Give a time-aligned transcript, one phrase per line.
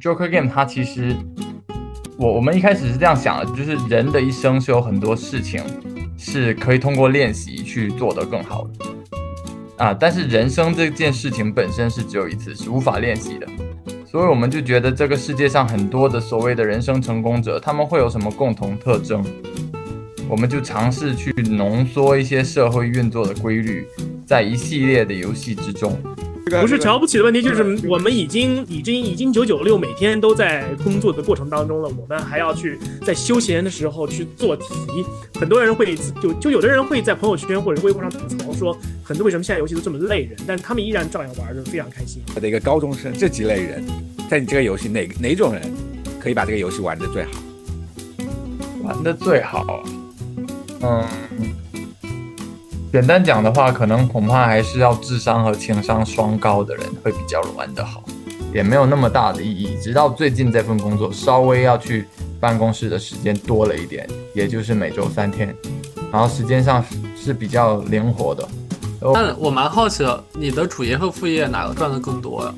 [0.00, 1.14] Joker Game 它其实，
[2.16, 5.62] 我我们一开始是这样想的，就是人的一生是有很多事情
[6.16, 13.46] 是可以通过练习去做得更好的啊，但是人生这件事情本身是只有一次，是无法练习的，
[14.06, 19.22] 所以我们就觉得这个世界上很多的所谓的人生成功者，他们会有什么共同特征？
[20.30, 23.86] 我们就尝试去浓缩一些社会运作的规律，
[24.24, 25.98] 在一系列的游戏之中。
[26.60, 34.64] 不是瞧不起的问题，就是我们已经已经已经九九六，每天都在工作的过程当中了，我们还要去在休闲的时候去做题。
[35.38, 42.22] 很多人会就就有的人会在朋友圈或者微博上吐槽说，很多为什么现在游戏都这么累人，但是他们依然照样玩的非常开心。
[42.34, 43.84] 我的一个高中生，这几类人，
[44.28, 45.62] 在你这个游戏哪哪种人
[46.18, 47.30] 可以把这个游戏玩的最好？
[48.82, 49.82] 玩的最好，
[50.82, 51.04] 嗯。
[52.92, 58.02] 简单讲的话，可能恐怕还是要智商和情商双高的人会比较玩得好，
[58.52, 59.78] 也没有那么大的意义。
[59.80, 62.04] 直到最近这份工作稍微要去
[62.40, 65.54] 办公室的时间多了一点，也就是每周三天，
[66.10, 66.84] 然后时间上
[67.16, 68.48] 是比较灵活的。
[69.14, 72.54] 但我蛮好奇的，你的主业和副业哪个赚的更多呀？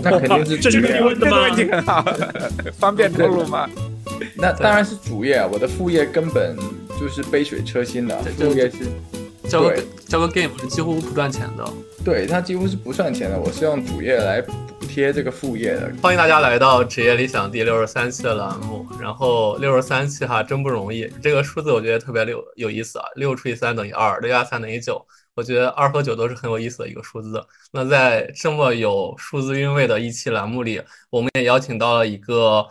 [0.00, 1.36] 那肯定是这是你问的吗？
[1.50, 2.04] 很好，
[2.78, 3.68] 方便透露吗？
[4.36, 6.56] 那当然是主业啊，我的副业根本
[7.00, 8.76] 就是杯水车薪的，副业是。
[9.50, 11.68] 交个交个 game 是几乎不赚钱的，
[12.04, 13.36] 对，它几乎是不赚钱的。
[13.36, 14.54] 我是用主业来补
[14.86, 15.92] 贴这个副业的。
[16.00, 18.86] 欢迎大家来到职业理想第六十三期的栏目。
[19.00, 21.10] 然后六十三期哈，真不容易。
[21.20, 25.04] 这个数字我觉得特别有有意思啊，六除以三等于二，六加三等于九。
[25.34, 27.44] 我觉得二和九都是很有意思的一个数字。
[27.72, 32.64] 那在这么有数字韵味的一期栏目里，我们也邀请到了一个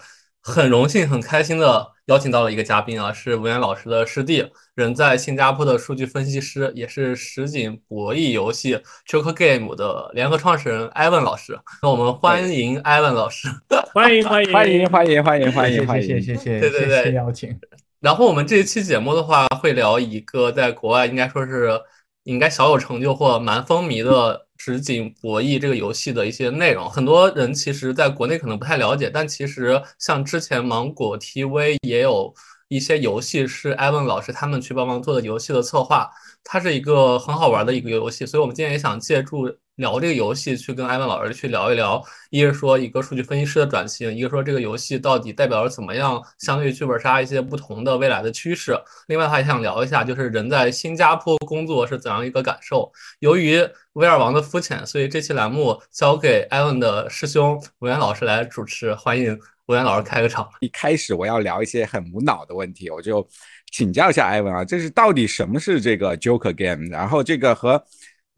[0.50, 1.88] 很荣幸、很开心的。
[2.08, 11.59] 邀请到了一个嘉宾啊，是文渊老师的师弟，人在新加坡的数据分析师，也是实景博弈游戏 Choker Game 的联合创始人艾文老师。
[11.83, 13.47] 那我们欢迎艾文老师，
[13.94, 17.56] 欢迎欢迎欢迎欢迎欢迎欢迎欢迎，谢谢谢谢，对对对，邀请。
[18.00, 21.79] 然后我们这一期节目的话，会聊一个在国外应该说是
[22.23, 24.47] 应该小有成就或蛮风靡的。
[24.59, 32.34] 实景博弈这个游戏的一些内容，很多人其实在国内可能不太了解，但其实像之前芒果 TV 也有
[32.68, 36.08] 一些游戏是艾文老师他们去帮忙做的游戏的策划，
[36.44, 39.50] 它是一个很好玩的一个游戏，所以我们今天也想借助。
[39.79, 48.78] 聊这个游戏，去跟艾文老师去聊一聊，一是说一个数据分析师的转型，一个说这个游戏到底代表着怎么样相对于剧本杀一些不同的未来的趋势。
[49.07, 52.91] 另外，还想聊一下，就是人在新加坡工作是怎样一个感受。
[53.19, 58.94] 由于威尔王的肤浅，所以这期栏目交给艾文的师兄文渊老师来主持。
[58.96, 59.28] 欢迎
[59.67, 60.46] 文渊老师开个场。
[60.59, 63.25] 一开始我要聊一些很无脑的问题，我就
[63.72, 66.90] 请教一下艾文啊，这是到底什么是这个 Joker Game？
[66.90, 67.81] 然后这个和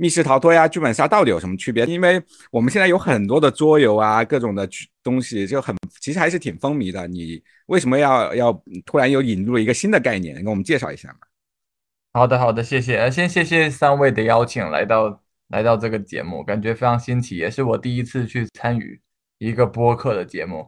[0.01, 1.85] 密室逃脱呀，剧本杀到底有什么区别？
[1.85, 2.19] 因为
[2.49, 4.67] 我们现在有很多的桌游啊，各种的
[5.03, 7.07] 东西就很，其实还是挺风靡的。
[7.07, 11.19] 你为什么要要突然又引入一个新的概念，给我们介绍一下嘛？
[12.13, 13.11] 好的，好的，谢谢。
[13.11, 18.99] 先谢谢三位的邀请，来到来到这个节目，感觉非常新奇，也是我第一次去参与
[19.37, 20.67] 一个播客的节目。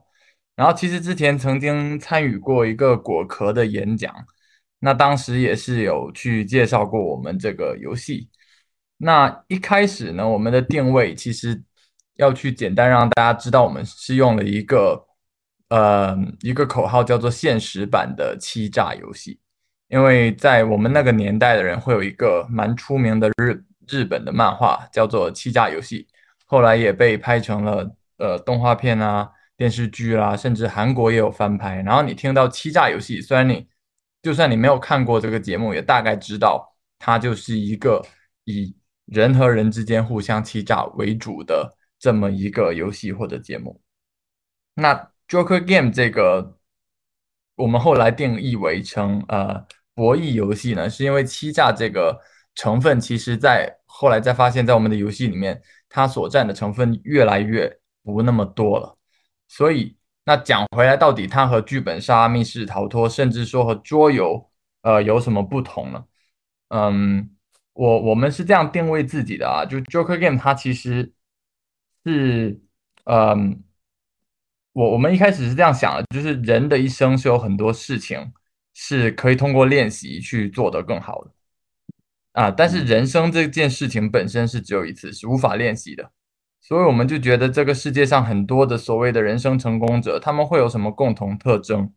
[0.55, 4.13] 然后其实之前曾经参与过一个果壳的演讲，
[4.77, 8.29] 那当时也是有去介绍过我们这个游戏。
[9.03, 11.61] 那一开始呢，我们的定位其实
[12.15, 15.05] 要去简单让大家知道，我们是用了一个
[15.67, 19.39] 呃一个口号，叫做现实版的欺诈游戏。
[19.89, 26.03] 因为在我们那个年代的人会有一个蛮出名的日日本的漫画，叫做《欺诈游戏》，
[26.45, 31.81] 后来也被拍成了呃动画片啊、电视剧啦，甚至韩国也有翻拍。
[31.81, 33.67] 然后你听到欺诈游戏，虽然你
[34.21, 38.01] 就算你没有看过这个节目，也大概知道它就是一个
[38.45, 38.73] 以
[39.05, 43.81] 人和人之间互相欺诈为主的这么一个游戏或者节目，
[44.75, 46.57] 那 Joker Game 这个
[47.55, 52.17] 我们后来定义为成呃博弈游戏呢，是因为欺诈这个
[52.55, 57.69] 成分，其实在后来再发现，在我们的游戏里面，它所占的成分越来越
[58.03, 58.97] 不那么多了。
[59.47, 64.49] 所以，那讲回来，到底它和剧本杀、密室逃脱，甚至说和桌游，
[64.81, 66.05] 呃，有什么不同呢？
[66.69, 67.29] 嗯。
[67.73, 71.11] 我我们是这样定位自己的啊，就 Joker Game 它其实
[72.05, 72.61] 是，
[73.05, 73.63] 嗯，
[74.73, 78.31] 我我们一开始是这样想的，就是人的一生是有很多事情
[78.73, 81.31] 是可以通过练习去做得更好的，
[82.33, 86.11] 啊，但是人生这件事情本身是只有一次，是无法练习的，
[86.61, 91.91] 所以我们就觉得这个世界上很多的所谓的人生成功者，他们会有什么共同特征？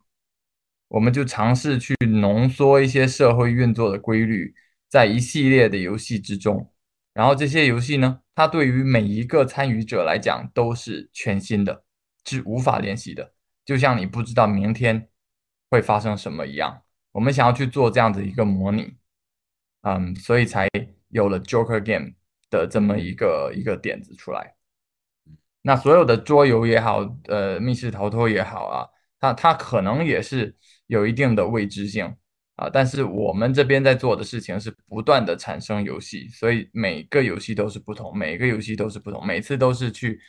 [0.87, 4.55] 我们就尝试去浓缩一些社会运作的规律。
[4.89, 6.71] 在一系列的游戏之中，
[7.13, 11.83] 然后这些游戏呢，它对于每一个参与者来讲都是全新的，
[12.25, 13.33] 是无法练习的，
[13.65, 15.09] 就像你不知道明天
[15.69, 16.83] 会发生什么一样。
[17.11, 18.93] 我们想要去做这样子一个模拟，
[19.81, 20.67] 嗯，所以才
[21.09, 22.11] 有了 Joker Game
[22.49, 24.55] 的这么一个一个点子出来。
[25.63, 28.87] 那所有的桌游也好，呃，密室逃脱也好啊，
[29.19, 30.55] 它它可能也是
[30.85, 32.15] 有一定的未知性
[32.57, 32.69] 啊。
[32.71, 40.19] 但是我们这边在做的事情是不断的产生游戏，所以每个游戏都是不同，每个游戏都是不同，每次都是去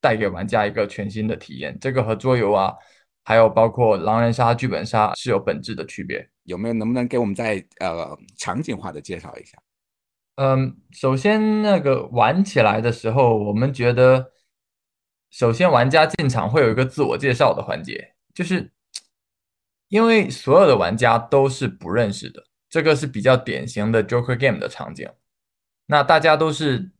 [0.00, 1.78] 带给玩家一个全新的体验。
[1.80, 2.74] 这个和桌游啊，
[3.24, 6.28] 还有包括狼人杀、剧本杀是有本质的区别。
[6.42, 6.74] 有没有？
[6.74, 9.56] 能不能给我们再呃场景化的介绍一下？
[10.36, 14.32] 嗯，首先那个玩起来的时候，我们觉得。
[15.28, 18.72] 首先，玩家进场会有一个自我介绍的环节，就是
[19.88, 25.08] 因为所有的玩家都是不认识的，这个是比较典型的 Joker Game 的场景。
[25.86, 26.90] 那大家都是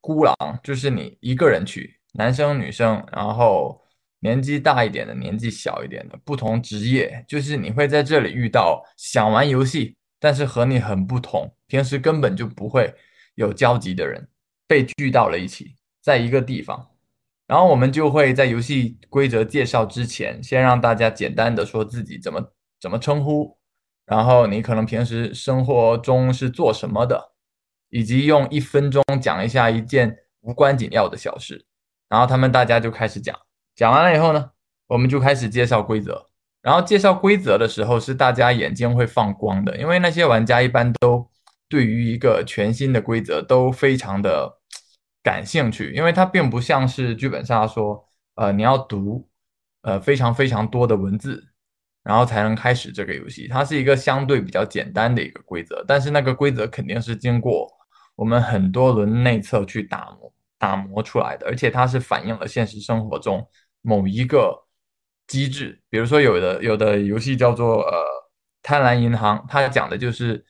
[0.00, 3.82] 孤狼，就是你一个人去，男生女生，然后
[4.20, 12.94] 年纪大一点的，年纪小一点的，不同职业，就是你会在这里遇到想玩游戏，但是和你很不同，平时根本就不会
[13.36, 14.28] 有交集的人，
[14.66, 16.95] 被聚到了一起，在一个地方。
[17.46, 23.56] 然后我们就会在游戏规则介绍之前，先让大家简单的说自己怎么怎么称呼，
[24.04, 27.32] 然后你可能平时生活中是做什么的，
[27.90, 31.64] 以及用一分钟讲一下一件无关紧要的小事。
[32.08, 33.36] 然后他们大家就开始讲，
[33.76, 34.50] 讲完了以后呢，
[34.88, 36.26] 我们就开始介绍规则。
[36.62, 41.30] 然后介绍规则的时候，是大家眼睛会放光的，因为那些玩家一般都
[41.68, 44.58] 对于一个全新的规则都非常的。
[45.26, 49.28] 感兴趣，因为它并不像是剧本杀说，呃，你要读，
[49.82, 51.44] 呃，非常非常多的文字，
[52.04, 53.48] 然后才能开始这个游戏。
[53.48, 57.68] 它是一个相对比较简单的一个规则，但是那个规则肯定是经过
[58.14, 63.44] 我们很多轮内测去打磨打磨出来的，而且它是反映了现实生活中
[63.82, 64.56] 某一个
[65.26, 65.82] 机制。
[65.90, 68.04] 比如说，有的有的游戏叫做呃
[68.62, 70.46] 贪婪银行，它讲的就是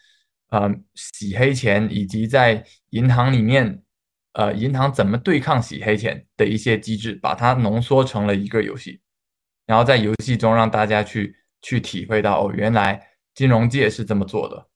[0.50, 3.82] 呃洗黑钱以及在银行里面。
[4.36, 9.00] 呃，银行怎么对抗洗黑钱的一些机制，把它浓缩成了一个游戏，
[9.64, 13.02] 然后在游戏中让大家去去体会到，哦，原来
[13.34, 14.68] 金融界是这么做的，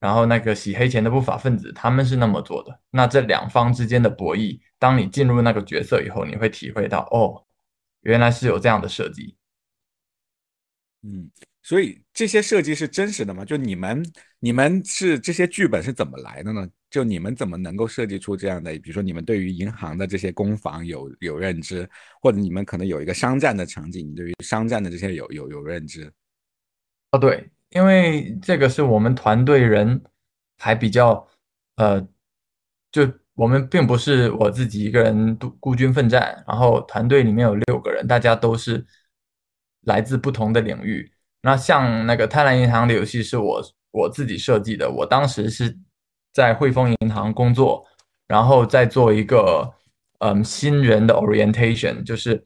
[0.00, 7.44] 然后那个洗黑钱的不法分子他们是那么做的，那这两方之间的博弈，当你进入那个角色以后，你会体会到，哦，
[8.00, 9.36] 原来是有这样的设计。
[11.02, 11.30] 嗯，
[11.62, 13.44] 所以这些设计是真实的吗？
[13.44, 14.02] 就你们
[14.38, 16.66] 你们是这些剧本是怎么来的呢？
[16.94, 18.70] 就你们怎么能够设计出这样的？
[18.78, 21.90] 比如说，你们对于银行的这些攻防有有认知，
[22.22, 26.08] 或者你们可能有一个商战的场景，你对于商战的这些有有有认知？
[27.10, 30.00] 哦，对，因为这个是我们团队人
[30.56, 31.26] 还比较
[31.78, 32.00] 呃，
[32.92, 38.86] 就我们并不是我自己一个人独孤军奋战，然后团队里面有六个人，大家都是
[39.80, 41.10] 来自不同的领域。
[41.42, 45.76] 那像那个贪婪银行的游戏是我我自己设计的，我当时是。
[46.34, 47.86] 在汇丰银行工作，
[48.26, 49.72] 然后再做一个
[50.18, 52.44] 嗯新人的 orientation，就是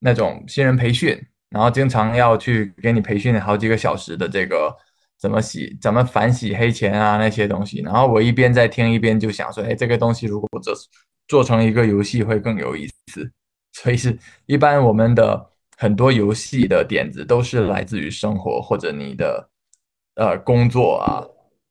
[0.00, 1.16] 那种新人培训，
[1.50, 4.76] 然后经常要去给你培训好几个小时的这个
[5.20, 7.80] 怎么洗、怎么反洗黑钱啊那些东西。
[7.82, 10.74] 然后我一边在听，一边就想说，哎，这个东西如果做
[11.28, 13.30] 做成一个游戏会更有意思。
[13.72, 15.46] 所以是一般我们的
[15.76, 19.48] 很多游戏的点子都是来自于生活或者你的
[20.16, 21.22] 呃工作啊，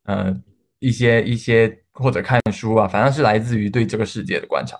[0.06, 0.42] 嗯。
[0.80, 4.78] 一些一些或者看书啊，反正是来自于对这个世界的观察。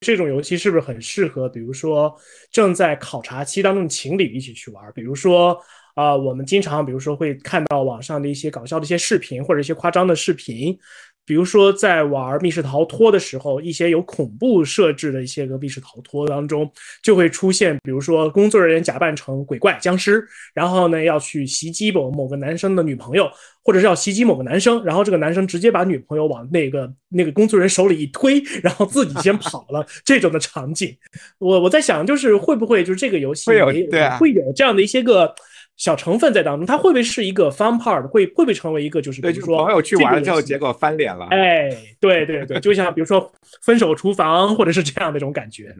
[0.00, 2.14] 这种游戏是不是很适合，比如说
[2.50, 4.90] 正在考察期当中的情侣一起去玩？
[4.94, 5.56] 比如说
[5.94, 10.78] 啊，我们经常比如说会看到网上的一些搞笑的一些视频，或者一些夸张的视频。
[11.24, 16.70] 比如说，在玩密室逃脱的时候，一些有恐怖设置的一些个密室逃脱当中，
[17.02, 23.30] 就会出现，比如说工作人员假扮成鬼怪、僵尸，然后呢要去袭击某某个男生的女朋友，
[23.62, 30.96] 或者是要袭击某个男生，然后这个男生直接把女朋友往那个那个工作人员手里一推，然后自己先跑了， 这种的场景，
[31.38, 35.32] 我我在想，就是会不会就是这个游戏会有对啊，会有这样的一些个。
[35.76, 38.06] 小成分在当中，它会不会是一个 fun part？
[38.06, 41.26] 会会不会成为一个就是比如说朋友去玩了之后，结果翻脸了？
[41.30, 45.74] 哎，对对对，就像比如说分手厨房，或者是这样的一种感觉，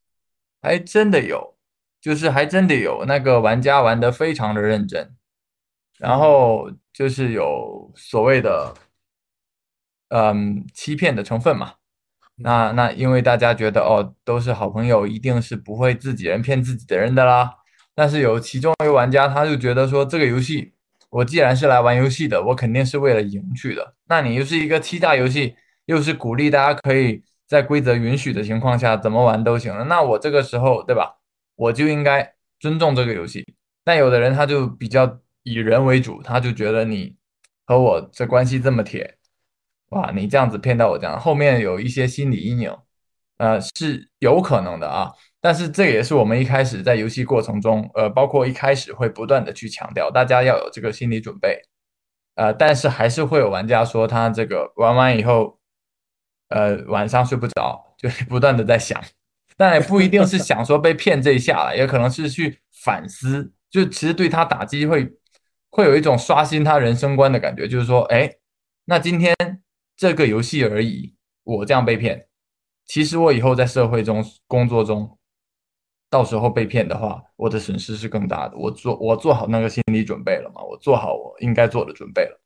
[0.60, 1.54] 还真的有，
[2.00, 5.14] 就是还真的有那个玩家玩的非常的认真，
[5.98, 8.74] 然后就是有所谓的
[10.08, 11.74] 嗯欺骗的成分嘛。
[12.40, 17.52] 那那因为大家觉得哦都是好朋友，一定是不会自己人骗自己的人的啦。
[17.98, 20.72] 但是有其中一个玩家，他就觉得说，这个游戏
[21.10, 23.96] 我既然是来玩游戏的，我肯定是为了赢去的。
[24.06, 29.82] 那你又是一个欺诈游戏，又是鼓励大家可以在规则允许的情况下怎么玩都行了。
[29.86, 31.18] 那我这个时候，对吧？
[31.56, 33.44] 我就应该尊重这个游戏。
[33.82, 37.16] 但有的人他就比较以人为主，他就觉得你
[37.66, 39.16] 和我这关系这么铁，
[39.88, 42.76] 哇，你这样子骗到我这样，后面有一些心理阴影，
[43.38, 45.10] 呃，是有可能的啊。
[45.40, 51.62] 但是这也是我们一开始在游戏过程中，呃，包括一开始会不断的去强调，大家要有这个心理准备，
[52.34, 55.58] 呃，但是还是会有玩家说他这个玩完以后，
[56.48, 59.00] 呃，晚上睡不着，就是 不断的在想，
[59.56, 65.08] 但也不一定是想说被骗这一下了，也可能是去反思，就其实对他打击会
[65.70, 68.28] 会有一种刷新他人生观的感觉，就是说，哎，
[68.86, 69.36] 那今天
[69.96, 71.14] 这个游戏而已，
[71.44, 72.26] 我这样被骗，
[72.84, 75.17] 其实我以后在社会中工作中。
[76.10, 78.56] 到时候被骗的话，我的损失是更大的。
[78.56, 80.62] 我做我做好那个心理准备了吗？
[80.62, 82.40] 我做好我应该做的准备了。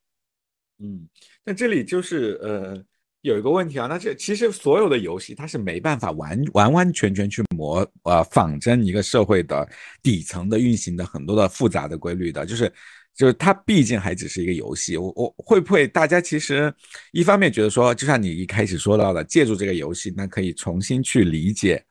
[0.80, 1.08] 嗯，
[1.44, 2.82] 那这里就是呃
[3.20, 9.68] 有一个问题啊，那这其实所有的游戏它是没办法完完完全全去模呃仿真一个社会的
[10.02, 12.72] 底层的运行的很多的复杂的规律的，就是
[13.14, 14.96] 就是它毕竟还只是一个游戏。
[14.96, 16.74] 我我会不会大家其实
[17.12, 21.84] 一方面觉得说，就像你一开始说到的，借助这个游戏，那可以重新去理解。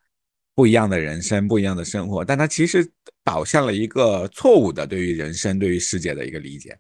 [0.54, 2.92] 不一样的人生，不一样的生活，但他其实
[3.24, 6.78] 导向了一个错误的对于人生、对于世界的一个理解。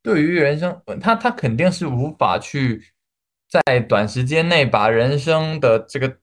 [0.00, 2.92] 对于人生，他他肯定是无法去
[3.48, 6.18] 在短时间内把人生的这个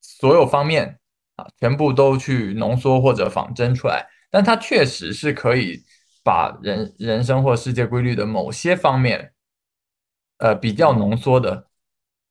[0.00, 0.98] 所有方面
[1.36, 5.84] 啊全部都去浓缩或者仿真出来，但他确实是可以
[6.24, 9.32] 把人人生或世界规律的某些方面，
[10.38, 11.68] 呃比较浓缩的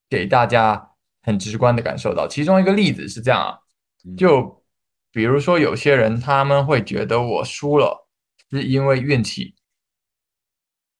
[0.09, 0.88] 给大家。
[1.29, 3.59] 很直观的感受到，其中一个例子是这样啊，
[4.17, 4.63] 就
[5.12, 8.07] 比如说有些人他们会觉得我输了
[8.50, 9.53] 是因为运气，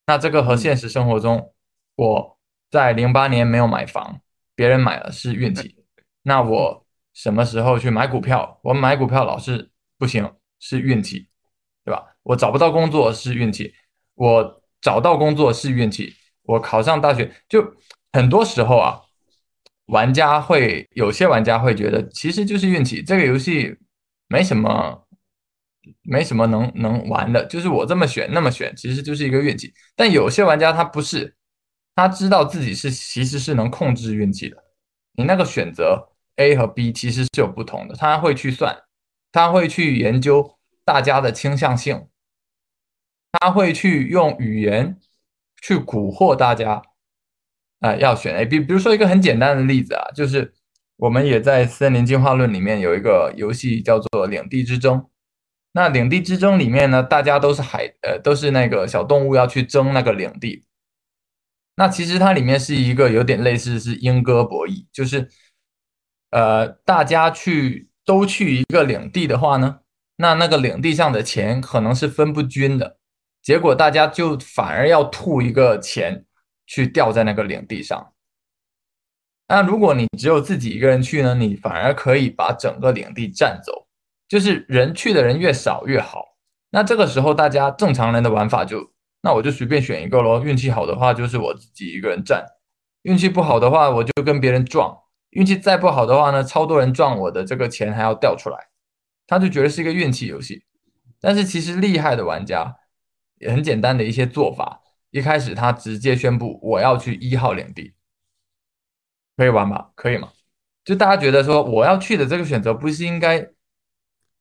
[0.06, 1.52] 那这个和现实生活中
[1.96, 2.38] 我
[2.70, 4.22] 在零八年没有买房，
[4.54, 5.84] 别人买了是运气，
[6.22, 11.28] 那我什么时候去买股票，我买股票老是不行是运气，
[11.84, 12.06] 对吧？
[12.22, 13.74] 我找不到工作是运气，
[14.14, 17.34] 我找到工作是运气，我考上大学。
[17.50, 17.74] 就
[18.14, 19.02] 很多时候啊。
[19.90, 23.02] 玩家会有些玩家会觉得，其实就是运气。
[23.02, 23.76] 这个游戏
[24.28, 25.08] 没什么，
[26.04, 29.74] 没什么能能玩的，就是我这么选那么选，其实就是一个运气。
[29.96, 31.36] 但有些玩家他不是，
[31.96, 34.58] 他知道自己是其实是能控制运气的。
[35.14, 38.84] 你那个选择 A 和 B 其实是有不同的，他会去算，
[39.32, 42.08] 他会去研究大家的倾向性，
[43.32, 45.00] 他会去用语言
[45.62, 46.84] 去蛊惑大家。
[47.80, 50.54] 啊，要选 A、B，比如说一个很简单的例子啊，就是
[50.98, 54.98] 我们也在《森林进化论》里面有一个游戏叫做《领地之争》。
[55.72, 60.66] 那《领地之争》里面呢，大家都是海，呃，都是那个小动物要去争那个领地。
[61.76, 65.30] 那其实它里面是一个有点类似是鹰鸽博弈，就是，
[66.32, 69.80] 呃，大家去都去一个领地的话呢，
[70.18, 72.98] 那那个领地上的钱可能是分不均的，
[73.42, 76.26] 结果大家就反而要吐一个钱。
[76.70, 78.14] 去掉在那个领地上。
[79.48, 81.34] 那如果你只有自己一个人去呢？
[81.34, 83.88] 你反而可以把整个领地占走，
[84.28, 86.38] 就是人去的人越少越好。
[86.70, 88.92] 那这个时候，大家正常人的玩法就，
[89.24, 90.44] 那我就随便选一个咯。
[90.44, 92.46] 运气好的话，就是我自己一个人占；
[93.02, 94.96] 运气不好的话，我就跟别人撞。
[95.32, 98.70] 运气再不好的话呢，超多人撞我的这个钱还要掉出来。
[99.26, 100.64] 他就觉得是一个运气游戏。
[101.20, 102.76] 但是其实厉害的玩家
[103.40, 104.84] 也很简单的一些做法。
[105.12, 107.94] 一开始他直接宣布我要去一号领地，
[109.38, 109.92] 可以玩吧？
[109.96, 110.30] 可以吗？
[110.84, 113.50] 就大家觉得说我要去的这个选择不是应该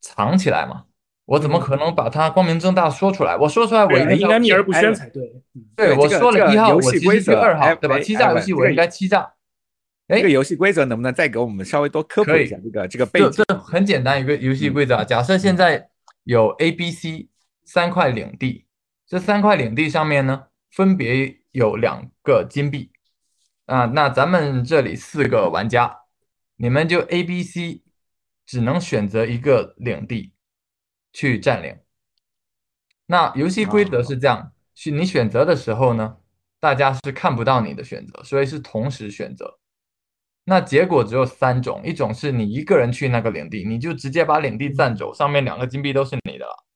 [0.00, 0.84] 藏起来吗？
[1.24, 3.36] 我怎么可能把它光明正大说出来？
[3.36, 5.22] 我说出来我应该秘而不宣才对。
[5.76, 8.00] 对，我说了一号，我其实是二号，对吧？
[8.00, 9.34] 欺诈游戏我应该欺诈。
[10.06, 12.56] 哎，这个游戏规则能不能再给我们稍微多科普一下？
[12.64, 15.04] 这个这个背景，这很简单一个游戏规则啊。
[15.04, 15.90] 假设现在
[16.24, 17.28] 有 A、B、C
[17.64, 18.64] 三块领地，
[19.06, 20.44] 这三块领地上面呢？
[20.78, 22.92] 分别有两个金币
[23.66, 26.02] 啊，那咱们这里四个玩家，
[26.54, 27.82] 你们就 A、B、C
[28.46, 30.34] 只能选择一个领地
[31.12, 31.76] 去占领。
[33.06, 36.18] 那游戏规则是这样：是你选择的时候呢，
[36.60, 39.58] 大家是看不到你的选择，所以是同时选择。
[40.44, 46.67] 那结果只有三种：一种是你一个人去那个领地，你就直接把领地占走，上面两个金币都是你的了。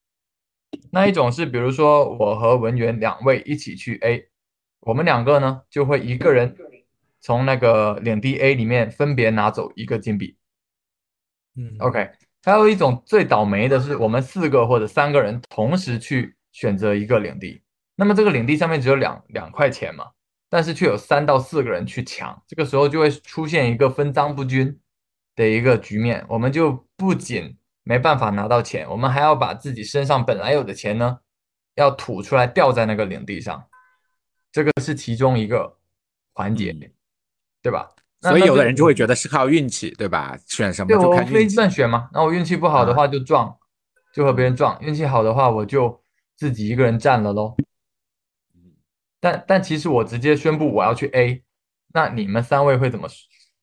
[0.90, 4.28] 那一种是，比如说我和文员两位一起去 A，
[4.80, 6.56] 我们两个呢就会一个人
[7.20, 10.36] 从那个领地 A 里面分别拿走一个金币。
[11.56, 12.10] 嗯，OK。
[12.44, 17.62] 还有一种最倒霉的是，我们四个或者三个人同时去选择一个领地，
[17.94, 20.06] 那么这个领地上面只有两两块钱嘛，
[20.50, 24.76] 但是却有三到四个人去抢，这个时候就会出现一个分赃不均，
[25.36, 31.18] 的一个局面，我们就不仅没办法拿到钱，我们还要把自己身上本来有的钱呢，
[31.74, 33.64] 要吐出来掉在那个领地上，
[34.50, 35.78] 这个是其中一个
[36.32, 36.72] 环节，
[37.60, 37.88] 对吧？
[38.20, 40.38] 所以有的人就会觉得是靠运气，对吧？
[40.46, 41.56] 选什么就看运气。
[41.56, 43.58] 乱选嘛，那我运气不好的话就撞，
[44.14, 46.00] 就和别人撞；运气好的话我就
[46.36, 47.56] 自己一个人占了喽。
[49.18, 51.42] 但但其实我直接宣布我要去 A，
[51.92, 53.08] 那你们三位会怎么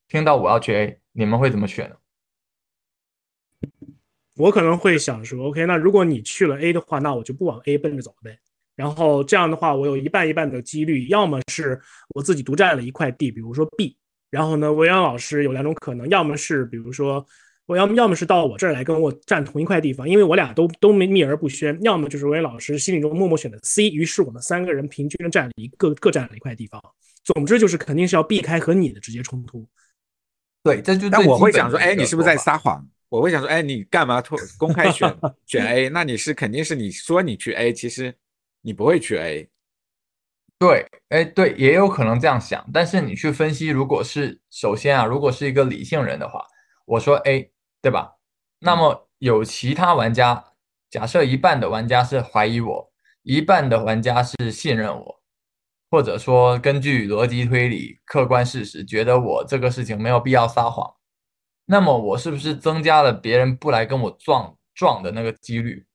[0.10, 1.00] 听到我要去 A？
[1.14, 1.96] 你们会怎么选呢？
[4.39, 8.39] 我可能会想说，OK，那如果你去了 A 的话，那我就不往 A 奔着走呗。
[8.74, 11.77] 然后这样的话，我有一半一半的几率，要么是
[12.15, 13.98] 我自己独占了一块地，比如说 B。
[14.29, 17.25] 然后呢，维安老师有两种可能，要么是比如说，
[17.65, 26.81] 我要么要么是到我这儿来跟我占同一块地方，因为我俩都都没秘而不宣；要么就是维安老师心里中默默选的 C，于是我们三个人平均占了一个各占了一块地方。
[27.25, 29.67] 总之就是肯定是要避开和你的直接冲突。
[30.63, 32.88] 对，这就但我会想说，哎，你是不是在撒谎？
[33.10, 35.13] 我会想说，哎，你干嘛突公开选
[35.46, 35.89] 选 A？
[35.89, 38.16] 那你是肯定是你说你去 A，其实
[38.62, 39.50] 你不会去 A。
[40.60, 46.46] 对，哎，对，也有可能这样想，但是你去分析，如果是首先啊，如果是一个理性人的话，
[46.86, 47.51] 我说 A，
[47.82, 48.18] 对吧？
[48.60, 50.51] 那么有其他玩家，
[50.89, 52.92] 假设一半的玩家是怀疑我，
[53.24, 55.22] 一半的玩家是信任我，
[55.89, 60.94] 或者说根据逻辑推理、客观事实，觉得我这个事情没有必要撒谎，
[61.72, 65.86] 那么我是不是增加了别人不来跟我撞撞的那个几率？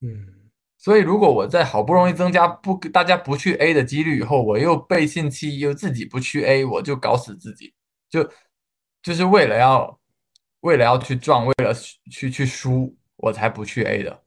[0.00, 0.34] 嗯。
[0.78, 7.74] 所以，如果我在好不容易增加不大家不去 A 的几率以后，我又背信弃义，又自己不去 A，我就搞死自己，
[8.08, 8.22] 就
[9.02, 10.00] 就是为了要
[10.60, 11.74] 为了要去撞，为了
[12.10, 14.22] 去去输，我才不去 A 的。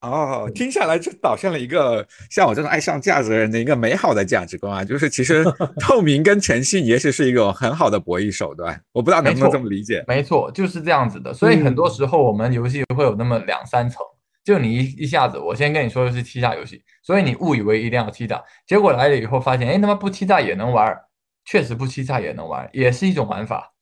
[0.00, 5.44] 哦，听下来就导向了一个像我这种爱上价值的人的一个美好的价值观啊，就是其实
[5.80, 8.80] 透明跟诚信也许是一种很好的博弈手段。
[8.92, 10.02] 我不知道能不能这么理解。
[10.08, 11.34] 没错，就是这样子的。
[11.34, 14.00] 所以很多时候我们游戏会有那么两三层。
[14.42, 20.98] 就你一一下子，我先跟你说的是欺诈游戏，所以你误以为一定要欺诈，结果来了以后发现，哎，他妈不欺诈也能玩，
[21.44, 23.74] 确实不欺诈也能玩，也是一种玩法。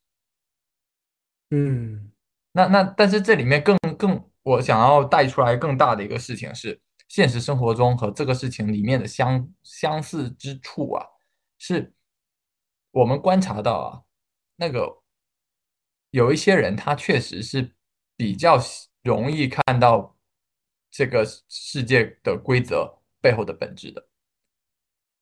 [1.52, 2.10] 嗯，
[2.52, 11.06] 那那但是这里面更更我想要带出来更大的一个事情是，现实生活中和这个事情里面的相相似之处啊，
[11.58, 11.92] 是
[12.90, 13.88] 我们观察到啊，
[14.56, 15.02] 那个
[16.10, 17.74] 有一些人他确实是
[18.16, 18.58] 比较
[19.02, 20.14] 容易看到。
[20.90, 24.08] 这个世界的规则背后的本质的，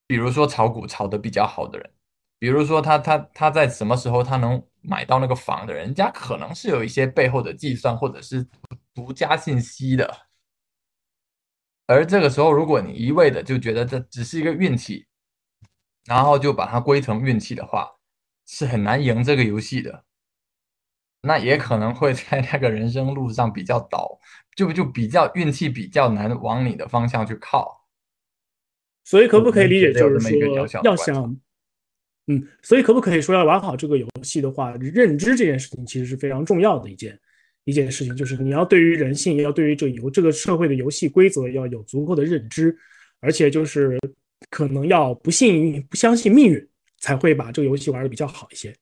[0.06, 1.92] 比如说炒股炒得比较好的人，
[2.38, 8.46] 比如说他他他在什么时候他能买到那个房的人家，可能是有一些背后的计算或者是
[8.96, 10.26] 独家信息的。
[11.86, 15.06] 而这个时候，如果你一味的就觉得这只是一个运气，
[16.06, 17.88] 然后就把它归成运气的话，
[18.44, 20.04] 是很难赢这个游戏的。
[21.20, 24.18] 那也可能会在那个人生路上比较倒。
[24.56, 27.86] 就就比较运气比较难往你的方向去靠，
[29.04, 31.38] 所以可不可以理解就是说要想，
[32.28, 37.20] 嗯，所以可不可以说要玩好这个游戏的话，认知这件事情其实是非常重要的一件
[37.66, 42.74] 一件事情，就是你要对于人性，要对于这游这个社会的游戏规则要有足够的认知，
[43.18, 43.98] 而且就是
[44.50, 46.68] 可能要不信不相信命运，
[47.00, 48.72] 才会把这个游戏玩的比较好一些。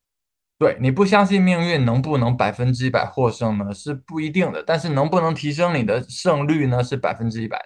[0.58, 3.72] 对你不相信命运能不能百分之一百获胜呢？
[3.72, 6.84] 是不一定的，但是能不能提升你的胜率呢？
[6.84, 7.58] 是百分之一百。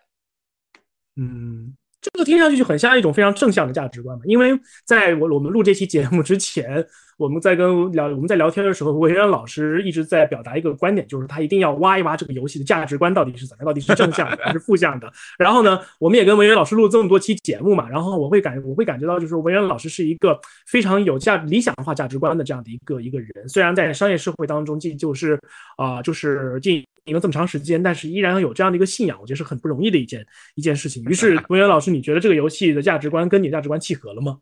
[1.17, 6.87] 嗯，这个听上去就很像一种非常正向的价值观嘛，因为在我我们录这期节目之前。
[7.19, 15.13] 我们在跟聊我们在聊天的时候，韦恩老师一直在表达一个观点，就是他一定要挖一挖这个游戏的价值观到底是怎么，到底是正向的还是负向的。
[15.37, 23.29] 然后呢，我们也跟韦恩老师录这么多期节目嘛，然后我会感我会感觉到，就是韦恩老师是一个非常有价理想化价值观的这样的一个一个人。
[23.49, 25.37] 虽然在商业社会当中，进就是
[25.77, 26.77] 啊，就是经
[27.07, 31.03] 营了这么长时间，但是依然有这样的一个信仰，我觉得是很不容易的一件一件事情。
[31.07, 34.39] 于是， 文渊老师，你觉得这个游戏的价值观跟你的价值观契合了吗？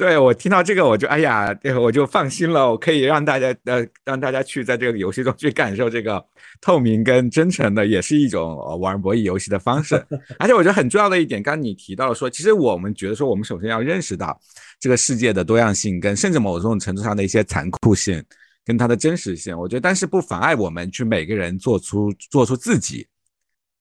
[0.00, 2.70] 对我听到这个，我就哎呀，我就放心了。
[2.70, 6.24] 我可以让大家呃，让大家去在这个游戏中去感受这个
[6.58, 10.02] 透明跟真诚的，也是一种玩博弈游戏的方式。
[10.40, 14.40] 而且我觉得很重要的一点，刚刚你提到了说，其实我们觉得说，我们首先要认识到
[14.78, 18.24] 这个世界的多样性，跟甚至某种程度上的一些残酷性，
[18.64, 19.54] 跟它的真实性。
[19.54, 23.06] 我觉得，但是不妨碍我们去每个人做出做出自己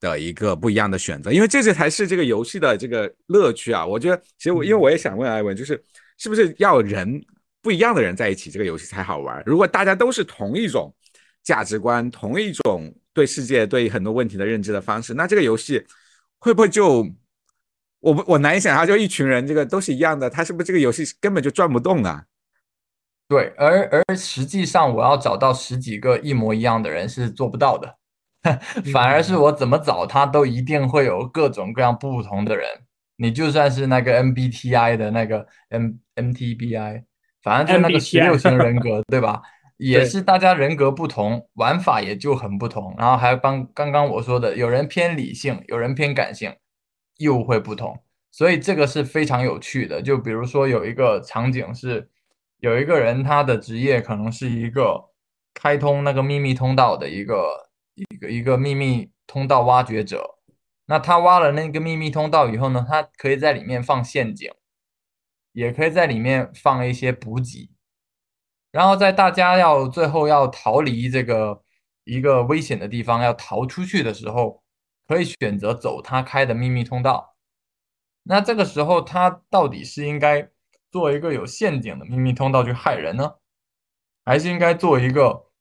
[0.01, 3.85] 的一个不一样的选择，因为这这才是这个游戏的这个乐趣啊。
[3.85, 5.81] 我觉得，其实我因为我也想问艾文，就是。
[6.19, 7.19] 是不是要人
[7.61, 9.41] 不一样的人在一起，这个游戏才好玩？
[9.45, 10.93] 如果大家都是同一种
[11.43, 15.83] 价值观、同一种对世界、对很多问题的认知的方式，那这个游戏
[16.37, 17.07] 会不会就
[18.01, 22.25] 我不我难以想象，就一群人这个都是一样的，他是不是这个游戏根本就转不动啊？
[23.27, 27.95] 对，而而实际上我要找到十几个一模一样的人是做不到的，
[28.91, 32.67] 反而是我怎么找他都一定会有各种各样不同的人。
[33.19, 37.03] 你就算是那个 MBTI 的那个 M MTBI，
[37.43, 39.41] 反正就那个十六型人格， 对吧？
[39.77, 42.95] 也是大家人格不同，玩法也就很不同。
[42.97, 46.55] 然后还帮刚刚我说的，有人偏理性，有人偏感性，
[47.17, 47.99] 又会不同。
[48.31, 50.01] 所以这个是非常有趣的。
[50.01, 52.09] 就比如说有一个场景是。
[52.61, 55.01] 有一个人，他的职业可能是一个
[55.53, 60.38] 开通那个秘密通道的一个一个一个秘密通道挖掘者。
[60.89, 64.51] 那他挖了那个秘密通道以后呢，他可以在里面放陷阱，
[65.51, 67.69] 也可以在里面放一些补给。
[68.71, 71.63] 然后在大家要最后要逃离这个
[72.05, 74.63] 一个危险的地方，要逃出去的时候，
[75.07, 77.35] 可以选择走他开的秘密通道。
[78.23, 80.49] 那这个时候，他到底是应该？
[80.91, 83.35] 做一个有陷阱的秘密通道去害人呢，
[84.25, 85.51] 还是应该做一个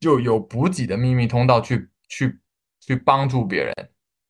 [0.00, 2.40] 就有补给的秘密通道去去
[2.80, 3.74] 去帮助别人？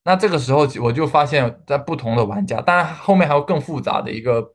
[0.08, 4.54] 那这个时候我就发现，在不同的玩家，当然后面还有更复杂的一个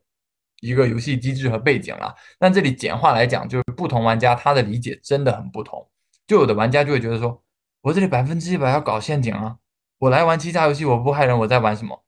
[0.61, 2.15] 一个游戏机制和背景了。
[2.39, 5.87] 但这里简化来讲，就是不同玩家他的理解真的很不同。
[6.25, 7.43] 就有的玩家就会觉得说，
[7.83, 9.57] 我这里百分之一百要搞陷阱啊，
[9.99, 12.03] 我来玩欺诈游戏，我不害人，我在玩什么？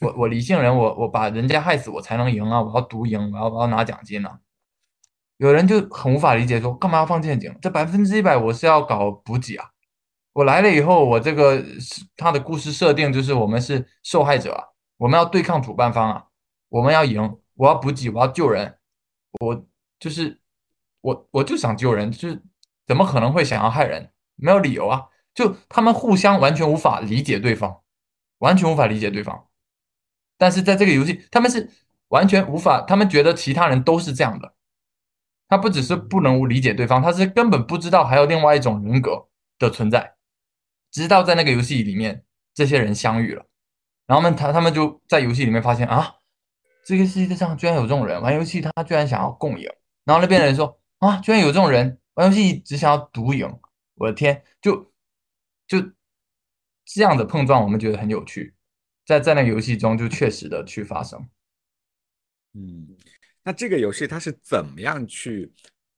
[0.00, 2.62] 我我理性人，我我把人家害死我才能赢啊！
[2.62, 4.30] 我要独赢，我要我要拿奖金呢。
[5.36, 7.54] 有人就很无法理解，说干嘛要放陷阱？
[7.60, 9.72] 这百分之一百我是要搞补给啊！
[10.36, 11.64] 我来了以后，我这个
[12.14, 14.62] 他的故事设定就是我们是受害者啊，
[14.98, 16.26] 我们要对抗主办方啊，
[16.68, 18.76] 我们要赢，我要补给，我要救人，
[19.40, 19.66] 我
[19.98, 20.38] 就是
[21.00, 22.42] 我我就想救人，就是
[22.86, 24.12] 怎么可能会想要害人？
[24.34, 25.06] 没有理由啊！
[25.32, 27.80] 就他们互相完全无法理解对方，
[28.40, 29.46] 完全无法理解对方。
[30.36, 31.70] 但是在这个游戏，他们是
[32.08, 34.52] 完全无法，他们觉得其他人都是这样的。
[35.48, 40.15] 他不只是不能理解对方，他是根本不知道还有另外一种人格的存在。
[40.96, 43.44] 直到在那个游戏里面，这些人相遇了，
[44.06, 46.14] 然后他们他他们就在游戏里面发现啊，
[46.86, 49.68] 这个世界上居然有这种人玩游戏，他居然想要共赢。
[50.04, 53.46] 然后那边人说啊，居然有这种人玩游戏只想要独赢。
[53.96, 54.90] 我的天，就
[55.66, 55.78] 就
[56.86, 58.54] 这样的碰撞，我们觉得很有趣。
[59.04, 61.28] 在在那个游戏中就确实的去发生，
[62.54, 62.96] 嗯，
[63.44, 65.52] 那这个游戏它是怎么样去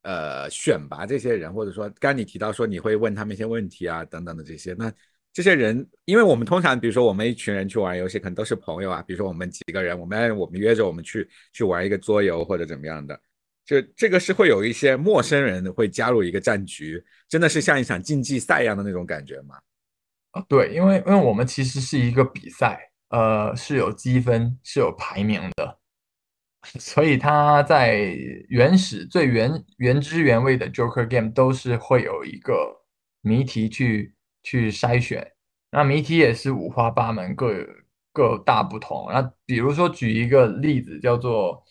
[0.09, 4.91] 呃选拔这些人，或者说刚你提到说你会问他们一些问题啊等等的这些，那
[5.35, 13.21] 这些人，因为我们通常比如说我们一群人去玩游戏，可能都是朋友啊，比如说我们几个人，我们我们约着我们去去玩一个桌游或者怎么样的，
[13.67, 19.57] 就这个是会有一些陌生人会加入一个战局，真的是像一场竞技赛一样的那种感觉吗？
[20.31, 22.85] 啊，对，因为因为我们其实是一个比赛。
[23.11, 25.79] 呃，是有积分，是有排名的，
[26.79, 28.15] 所以它在
[28.49, 32.55] 原始、最原原汁原味的 Joker Game 都是会有一个
[33.23, 35.33] 谜题去去筛选。
[35.71, 37.67] 那谜题也是五花八门，各
[38.13, 39.09] 各大不同。
[39.13, 41.63] 那比如说举一个例子，叫做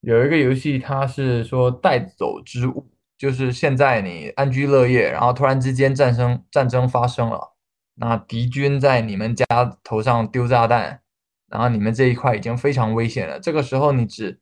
[0.00, 7.54] 有一个游戏，它是说带走之物，就是现在你安居乐业，然后突然之间战争战争发生了。
[7.96, 9.46] 那敌军在你们家
[9.84, 11.00] 头上丢炸弹，
[11.48, 13.38] 然后你们这一块已经非常危险了。
[13.40, 14.40] 这个时候你只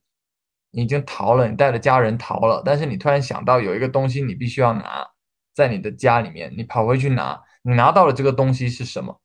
[0.71, 5.07] 你已经逃了，你带着家人逃了，但是你突然想到有一个东西你必须要拿，
[5.55, 9.21] 在你的家里面，你跑回去拿，你拿到了这个东西是什么？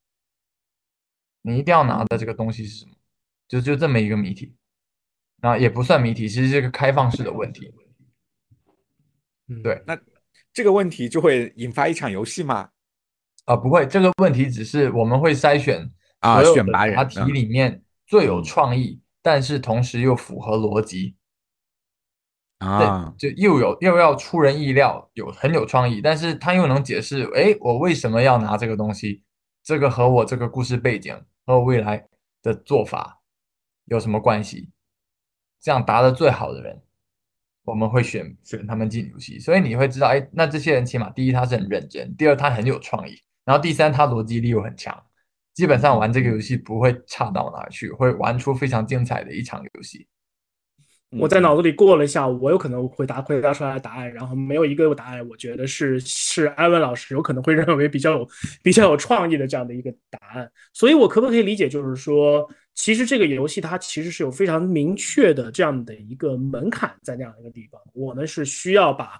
[1.41, 2.91] 你一定要拿的这个东西是什么？
[3.47, 4.53] 就就这么一个谜题，
[5.39, 7.73] 啊，也不算谜题，其实是个开放式的问题。
[9.63, 9.97] 对，那
[10.51, 12.71] 这个问题就会引发一场游戏吗？
[13.45, 21.15] 啊，不会，这个问题只是我们会筛选啊，选拔答题里面最有创意，但是同时又符合逻辑
[22.59, 29.23] 啊，就又有又要出人意料，有很有创意，但是他又能解释，哎，我为什么要拿这个东西？
[29.63, 31.13] 这个和我这个故事背景
[31.45, 32.07] 和我未来
[32.41, 33.21] 的做法
[33.85, 34.71] 有什么关系？
[35.61, 36.81] 这样答的最好的人，
[37.65, 43.21] 我们会选选他们进游戏，所以你会知道，哎，那这些人起码第一他是很认真，第二他很有创意。
[43.43, 45.03] 然后第三，他逻辑力又很强，
[45.57, 50.05] 基本上玩这个游戏不会差到哪去，会玩出非常精彩的一场游戏。
[51.09, 58.27] 我在脑子里过了一下，我有可能回答回答出来的答案，然后没有一个答案，我觉得是是艾文老师有可能会认为比较有
[58.61, 60.47] 比较有创意的这样的一个答案。
[60.73, 69.19] 所以，我可不可以理解，就是说，其实这个游戏它其实是有非常明确的这样的一个门槛在那样的一个地方，我们是需要把。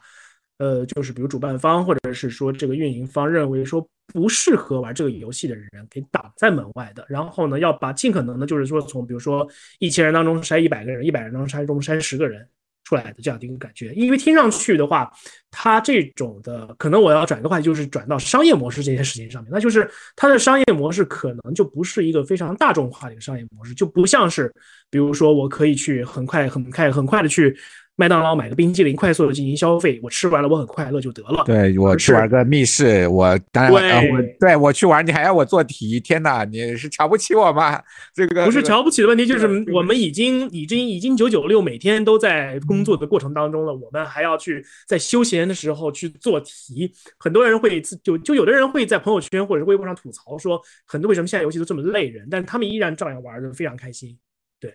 [0.57, 9.47] 呃，就是比如主办方或者是说这个运营方认为说不适合玩这个游戏的人给挡在门外的，然后呢，要把尽可能的，就是说从比如说
[9.79, 12.47] 一千人当中筛一百个人，一百人当中筛中筛十个人，
[12.85, 13.93] 出来的这样的一个感觉。
[13.93, 15.11] 因为听上去的话，
[15.51, 24.51] 它这种的可能我要转的话，就是转到商业模式这件事情上面，那就是它的商业模式可能就不是一个非常大众化的一个商业模式，就不像是
[24.89, 27.55] 比如说我可以去很快很快很快的去。
[27.99, 31.43] 麦当劳买个冰激凌，快速的进行消费，我吃完了，我很快乐就得了。
[31.45, 37.81] 对我去玩个密室，我当然我对我去玩，你还要我做题，天哪，你是瞧不起我吗？
[38.13, 46.93] 这个不是瞧不起的问题，就是我们已经已经已经九九六，每天都在工作的过程当中了，我们还要去在休闲的时候去做题。
[47.17, 54.15] 很多人会就就有的人会在朋友圈或者是微博上吐槽说，很多为什么现在游戏都这么累人，但是他们依然照样玩的非常开心。
[54.59, 54.71] 对，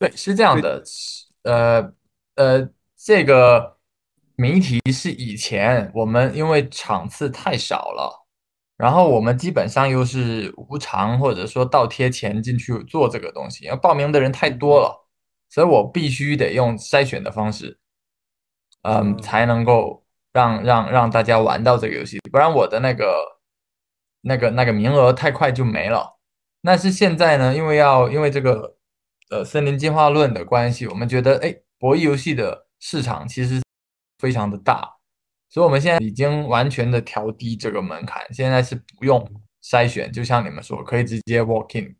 [0.00, 0.82] 对，是这样的，
[1.44, 1.94] 呃。
[2.36, 3.76] 呃，这个
[4.34, 8.26] 谜题是以前我们因为场次太少了，
[8.76, 15.06] 然后我们基本上又是无偿或者说倒贴钱进去做这个东西，因为报名的人太多了，
[15.48, 17.78] 所以我必须得用筛选的方式，
[18.82, 23.14] 嗯，才能够让让让大家玩到这个游戏，不然我的那个
[24.22, 26.18] 那个那个名额太快就没了。
[26.64, 28.76] 但是现在呢，因为要因为这个
[29.30, 31.60] 呃森林进化论的关系，我们觉得哎。
[31.78, 33.60] 博弈游戏的市场其实
[34.18, 34.88] 非常的大，
[35.50, 39.22] 所以我们现在已经完全的调低这个门槛，现在是不用
[39.62, 41.94] 筛选，就像你们说，可以直接 walk in，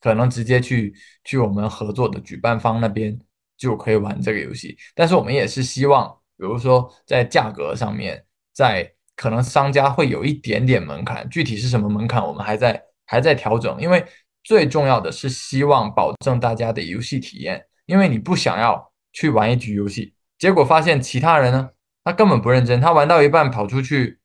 [0.00, 3.18] 可能直接去去我们合作的举办方那边
[3.56, 4.76] 就可以玩这个游戏。
[4.94, 13.80] 但是我们也是希望，比如说在价格上面，在可能商家会有一点点门槛，具体是什么门槛，我们还在还在调整。
[13.80, 14.04] 因为
[14.42, 18.93] 最重要的是希望保证大家的游戏体验，因为你不想要。
[19.14, 21.70] 去玩一局游戏，结果发现其他人呢，
[22.02, 24.18] 他根本不认真，他玩到一半跑出去，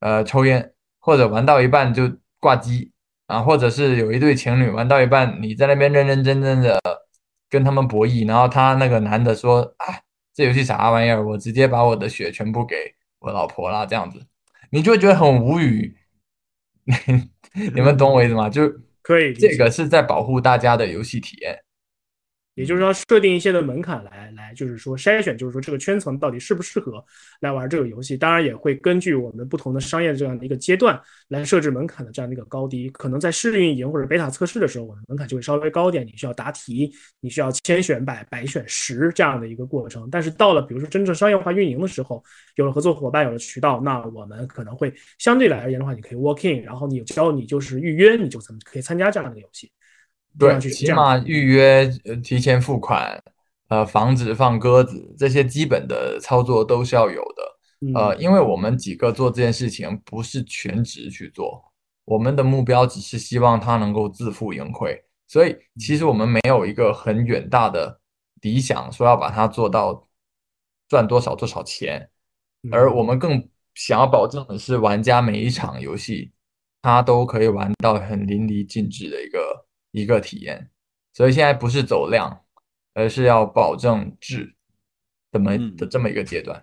[0.00, 2.92] 呃，抽烟，或者玩到一半就挂机
[3.26, 6.80] 啊，或者是有一对情侣玩到一半，你在那边认认真真的
[7.50, 12.76] 跟他们博弈，然后他那个男的说，哎，这游戏啥玩意儿，我直接把我的血全部给
[13.18, 14.24] 我老婆了，这样子，
[14.70, 15.96] 你就会觉得很无语，
[17.74, 18.48] 你们懂我意思吗？
[18.48, 21.58] 就可以，这个是在保护大家的游戏体验。
[22.56, 27.04] 也就是说，设定一些的门槛来来，就是说筛选，就是说这个圈层到底适不适合
[27.40, 28.16] 来玩这个游戏。
[28.16, 32.88] 当然，也会根据我们不同的商业这样的一个阶段来设置门槛的这样的一个高低。
[32.88, 36.90] 可能在试运营或者贝塔测试的时候，我们门槛就会稍微高点，你需要答题，
[37.20, 40.08] 你需要千选百百选十这样的一个过程。
[40.10, 49.70] 但是到了比如说真正商业化运营的时候，有了合作伙伴，有了渠道，那我们可能会相对来而言的话，你可以 walk in，然后你只要你就是预约，你就怎么可以参加这样的一个游戏。
[50.38, 53.22] 对，起码预约、呃，提前付款，
[53.68, 57.42] 呃，防止放鸽子，这些基本的操作都是要有的。
[57.94, 61.62] 呃，因为我们几个做这件事情不是全职去做，
[62.04, 68.00] 我们的目标只是希望他能够自负盈亏，所以其实我们没有一个很远大的
[68.40, 70.06] 理想，说要把它做到
[70.88, 72.08] 赚多少多少钱，
[72.70, 76.32] 而我们更想要保证的是，玩家每一场游戏
[76.80, 79.65] 他都可以玩到很淋漓尽致的一个。
[79.96, 80.68] 一个体验，
[81.14, 82.44] 所以现在不是走量，
[82.92, 84.54] 而是要保证质，
[85.32, 86.62] 怎么的这么一个阶段。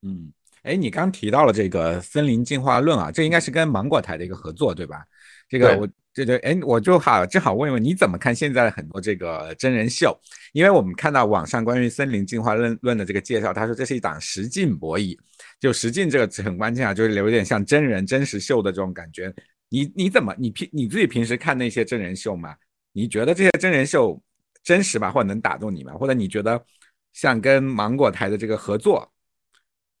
[0.00, 5.04] 嗯，哎，你刚提到了这个森林进化论啊，这应该是跟芒果台的一个合作，对吧？
[5.46, 10.18] 这个我这个哎，我就好正好问问你怎么看现在的很多这个真人秀？
[10.54, 15.14] 因为我们看到网上关于森林进化论论的这个介绍，他说这是一档实境博弈，
[15.60, 19.30] 就实境这个词很关键啊，就是有点像真人真实秀的这种感觉。
[19.68, 22.54] 你你怎么你平你自己平时看那些真人秀吗？
[22.92, 24.22] 你觉得这些真人秀
[24.62, 25.10] 真实吗？
[25.10, 25.92] 或者能打动你吗？
[25.94, 26.64] 或者你觉得
[27.12, 29.12] 像跟芒果台的这个合作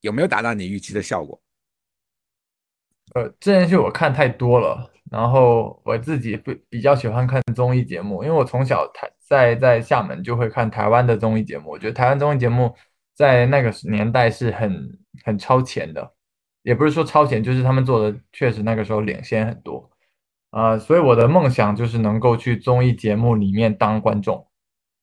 [0.00, 1.40] 有没有达到你预期的效果？
[3.14, 12.74] 呃，真人秀我看太多了，然后我自己比比较喜欢看综艺节目，因为我从小台在在厦门就会看台湾的综艺节目，我觉得台湾综艺节目
[13.14, 16.13] 在那个年代是很很超前的。
[16.64, 19.90] 也不是说超前，就是他们做的确实那个时候领先很多，
[20.48, 24.48] 啊，所以我的梦想就是能够去综艺节目里面当观众，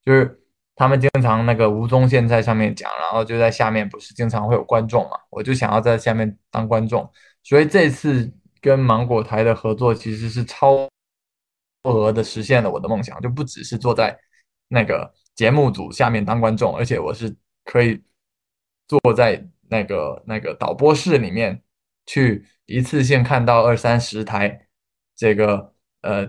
[0.03, 0.41] 就是
[0.75, 7.07] 他们经常那个吴宗宪在上面讲，然后就在下面不是经常会有观众嘛，我就想要在下面当观众，
[7.43, 10.89] 所以这次跟芒果台的合作其实是超
[11.83, 14.17] 额的实现了我的梦想，就不只是坐在
[14.67, 18.01] 那个节目组下面当观众，而且我是可以
[18.87, 19.47] 坐在。
[19.71, 21.63] 那个那个导播室里面，
[22.05, 24.67] 去一次性看到二三十台
[25.15, 26.27] 这个呃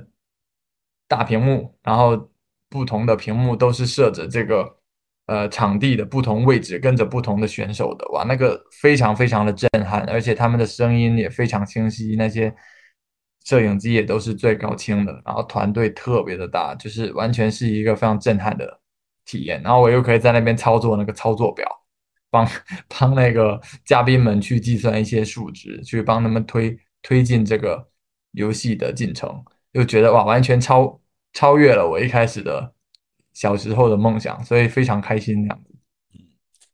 [1.08, 2.30] 大屏幕，然后
[2.70, 4.78] 不同的屏幕都是设着这个
[5.26, 12.54] 呃场地的不同位置，跟着不同的选手的，哇，那个非常非常的震撼，而且他们的声音也非常清晰，那些
[13.44, 18.80] 摄影机也都是最高清的，然后团队特别的大，就是完全是一个非常震撼的
[19.24, 21.66] 体验，然后我又可以在那边操作那个操作表，
[22.32, 22.48] 帮
[22.88, 27.86] 帮那个嘉宾们去计算一些数值，去帮他们推推进这个
[28.30, 30.98] 游戏的进程，就觉得哇，完全超
[31.34, 32.72] 超越了我一开始的
[33.34, 35.74] 小时候的梦想，所以非常开心这样子。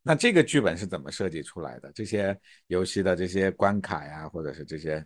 [0.01, 1.91] 那这个剧本是怎么设计出来的？
[1.93, 2.35] 这些
[2.67, 5.05] 游戏的这些关卡呀，或者是这些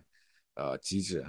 [0.54, 1.26] 呃机制？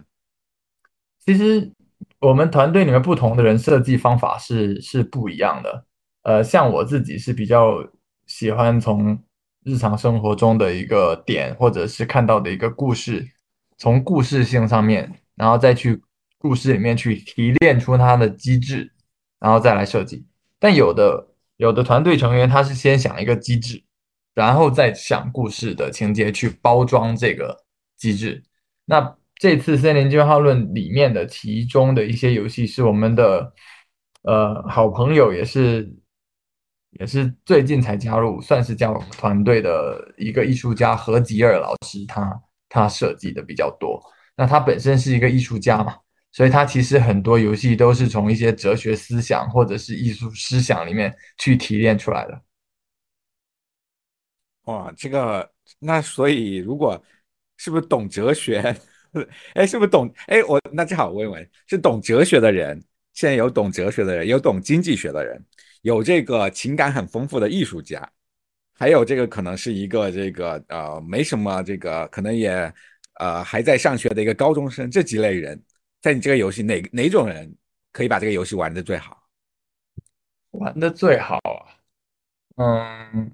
[1.26, 1.72] 其实
[2.20, 5.86] 我们团队里面不同的人设计方法是是不一样的。
[6.22, 7.84] 呃，像我自己是比较
[8.28, 9.18] 喜欢从
[9.64, 13.26] 日常生活中的一个点，或者是看到的一个故事，
[13.78, 16.02] 从故事性上面，然后再去
[16.38, 18.92] 故事里面去提炼出它的机制，
[19.40, 20.26] 然后再来设计。
[20.60, 23.84] 但有的有的团队成员他是先想一个机制，
[24.34, 27.64] 然后再想故事的情节去包装这个
[27.98, 28.44] 机制。
[28.86, 33.54] 那这次《森林进化论》里面的其中的一些游戏是我们的
[34.24, 35.94] 呃好朋友，也是
[37.00, 44.02] 也是最近才加入，算是加入团队的一个艺术家何吉尔老师，他他设计的比较多。
[44.36, 45.96] 那他本身是一个艺术家嘛，
[46.32, 52.42] 所以他其实很多游戏都是从一些哲学思想或者是艺术思想里面去提炼出来的。
[54.64, 57.02] 哇，这个那所以如果
[57.58, 58.76] 是不是懂哲学？
[59.54, 60.14] 哎，是不是懂？
[60.28, 65.42] 哎，我那正好问问，是懂哲学的人，现在有懂哲学的人，有懂经济学的人，
[65.86, 68.12] 有这个情感很丰富的艺术家，
[68.74, 72.74] 还有这个可能是一个这个呃没什么这个可能也
[73.20, 75.64] 呃还在上学的一个高中生，这几类人，
[76.02, 77.56] 在你这个游戏哪哪种人
[77.92, 79.28] 可以把这个游戏玩的最好？
[80.54, 81.38] 玩的最好
[82.56, 82.66] 啊，
[83.14, 83.32] 嗯。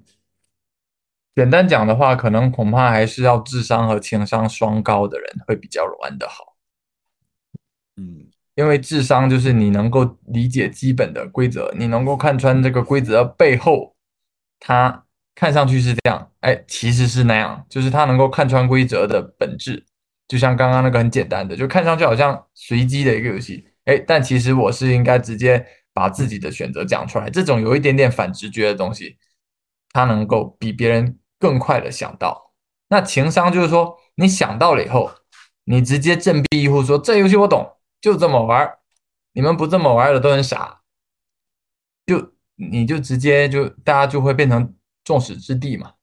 [1.34, 6.54] 简单讲的话，可能恐怕还是要智商和情商双高的人会比较玩得好。
[7.96, 13.94] 嗯，因为智商就是你能够理解基本的规则，你能够看穿这个规则背后，
[14.60, 19.84] 它看上去是这样，哎，其实是那样，就是他能够看穿规则的本质。
[20.28, 27.28] 就像刚刚那个很简单的，就看上去好像随机的一个游戏，哎，但其实我是应该直接把自己的选择讲出来。
[27.28, 29.16] 这种有一点点反直觉的东西，
[29.92, 31.18] 它能够比别人。
[31.42, 32.52] 更快的想到，
[32.88, 35.10] 那情商就是说，你想到了以后，
[35.64, 37.68] 你直接振臂一呼说：“这游戏我懂，
[38.02, 38.70] 就这么玩
[39.32, 40.82] 你们不这么玩的都很傻。”
[42.04, 45.94] 就你就直接就大家就会变成众矢之的嘛。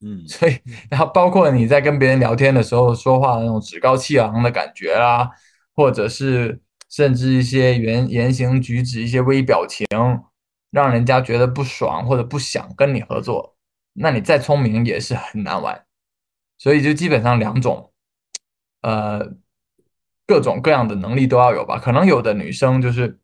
[0.00, 0.58] 嗯， 所以
[0.90, 5.30] 然后包括你在跟别人聊天的时候说话的那种趾高气昂的感觉啦，
[5.74, 9.86] 或者是甚至一些言言行举止、一些微表情，
[10.70, 13.56] 让人家觉得不爽或者不想跟你合作。
[13.94, 15.86] 那你再聪明也是很难玩，
[16.58, 17.92] 所以就基本上两种，
[18.82, 19.32] 呃，
[20.26, 21.78] 各种各样的能力都要有吧。
[21.78, 23.18] 可能有的女生就是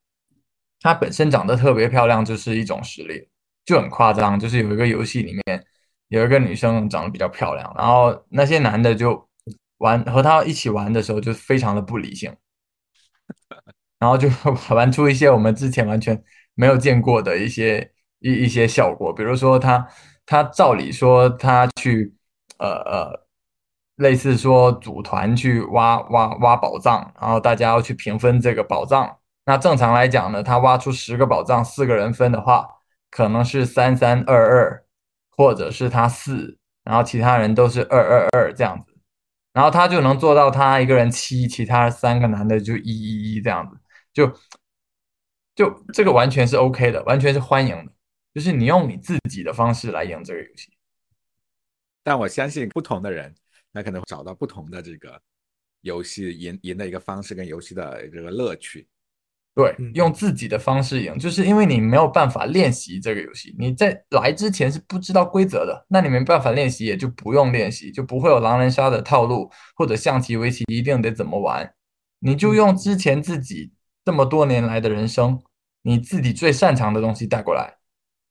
[0.81, 3.29] 她本身长得特别漂亮，就是一种实力，
[3.65, 4.39] 就很夸张。
[4.39, 5.65] 就是有一个游戏里面
[6.09, 9.29] 有一个女生长得比较漂亮，然后那些男的就
[9.79, 12.35] 玩和她一起玩的时候就非常的不理性，
[13.99, 14.29] 然后就
[14.75, 16.23] 玩出一些我们之前完全
[16.55, 19.87] 没有见过的一些一一些效果，比如说她。
[20.25, 22.15] 他照理说，他去，
[22.59, 23.27] 呃呃，
[24.03, 29.19] 类似说组团去挖挖挖宝藏，然后大家要去平分这个宝藏。
[29.47, 32.69] 那正常来讲呢，他挖出十个宝藏，四个人分的话，
[33.11, 34.85] 可能是三三二二，
[35.31, 38.95] 或者是他四，然后其他人都是二二二这样子，
[39.53, 43.77] 然后他就能做到他一个人七，其他三个男的就一一一这样子，
[44.13, 44.33] 就
[45.55, 47.93] 就这个完全是 OK 的，完全是欢迎的。
[48.35, 50.73] 就是你用你自己的方式来赢这个游戏，
[52.03, 53.35] 但我相信不同的人，
[53.73, 55.21] 那可能会找到不同的这个
[55.81, 58.87] 游戏赢赢的一个方式跟游戏的这个乐趣。
[59.55, 71.71] 对，用自己的方式赢，就是因为你没有办法练习这个游戏，你在来之前是不知道规则的，那你没办法练习，也就不用练习，就不会有狼人杀的套路或者象棋、围棋一定得怎么玩，
[72.21, 73.71] 你就用之前自己
[74.07, 75.43] 这么多年来的人生，
[75.83, 77.77] 你自己最擅长的东西带过来。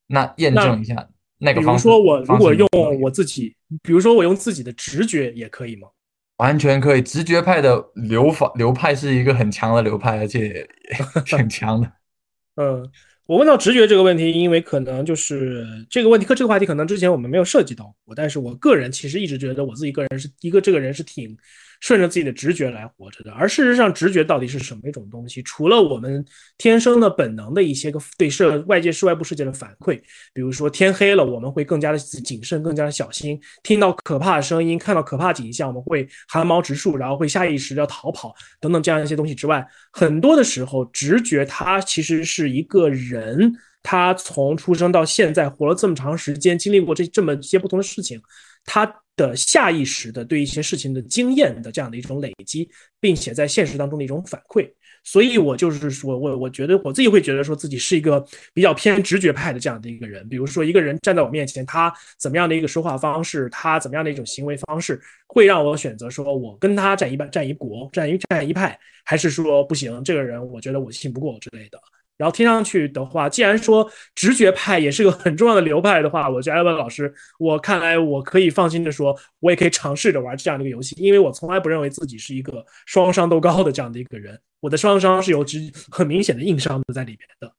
[0.07, 1.07] 那验证一下
[1.41, 1.83] 那个方式。
[1.83, 2.69] 比如说我如果用
[3.01, 5.89] 我自己，比如说我用自己的直觉也可以吗？
[6.37, 10.67] 完全可以，直觉派的流法流派是一个很强的流派，而且
[11.25, 11.91] 挺强的。
[12.55, 12.89] 嗯，
[13.25, 21.37] 我问到直觉这个问题，因为可能就是这个问题和这个话题可能之前我们没有涉及到过，但是我个人其实一直觉得我自己个人是一个这个人是挺。
[21.81, 25.41] 顺着自己的直觉来活着的，而事实上，直觉到底是什么一种东西？
[25.41, 26.23] 除了我们
[26.57, 29.99] 天生的本能的一些个对社外界、事外部世界的反馈，
[30.31, 43.51] 比如说天黑了，我们会更加的谨慎、更加的小心；听到可怕的声音、看到可怕景象，我们会汗毛直竖，然后会下意识要逃跑等等这样一些东西之外，很多的时候，直觉它其实是一个人
[43.81, 48.21] 他从出生到现在活了这么长时间，经历过这这么些不同的事情，
[48.63, 48.85] 他
[49.21, 52.67] 的下意识的对一些事情的经验的这样的一种累积，
[52.99, 54.67] 并且在现实当中的一种反馈。
[55.03, 60.27] 所以，我就是说，我我觉得我自己会觉得说自己是一个比较偏直觉派的这样的一个人。
[60.29, 71.79] 比如说，一个人站在我面前，他怎么样的一个说话方式，他怎么样的一种行为方式，会让我选择说我跟他站一半、站一国、站一站一派，还是说不行，这个人我觉得我信不过之类的。
[72.21, 85.59] 然后听上去的话，既然说直觉派也是个很重要的流派的话，我觉得艾文老师，我看来我可以放心的说，我也可以尝试着玩这样的一个游戏，因为我从来不认为自己是一个双商都高的这样的一个人，我的双商是有直
[85.89, 87.51] 很明显的硬伤的在里面的。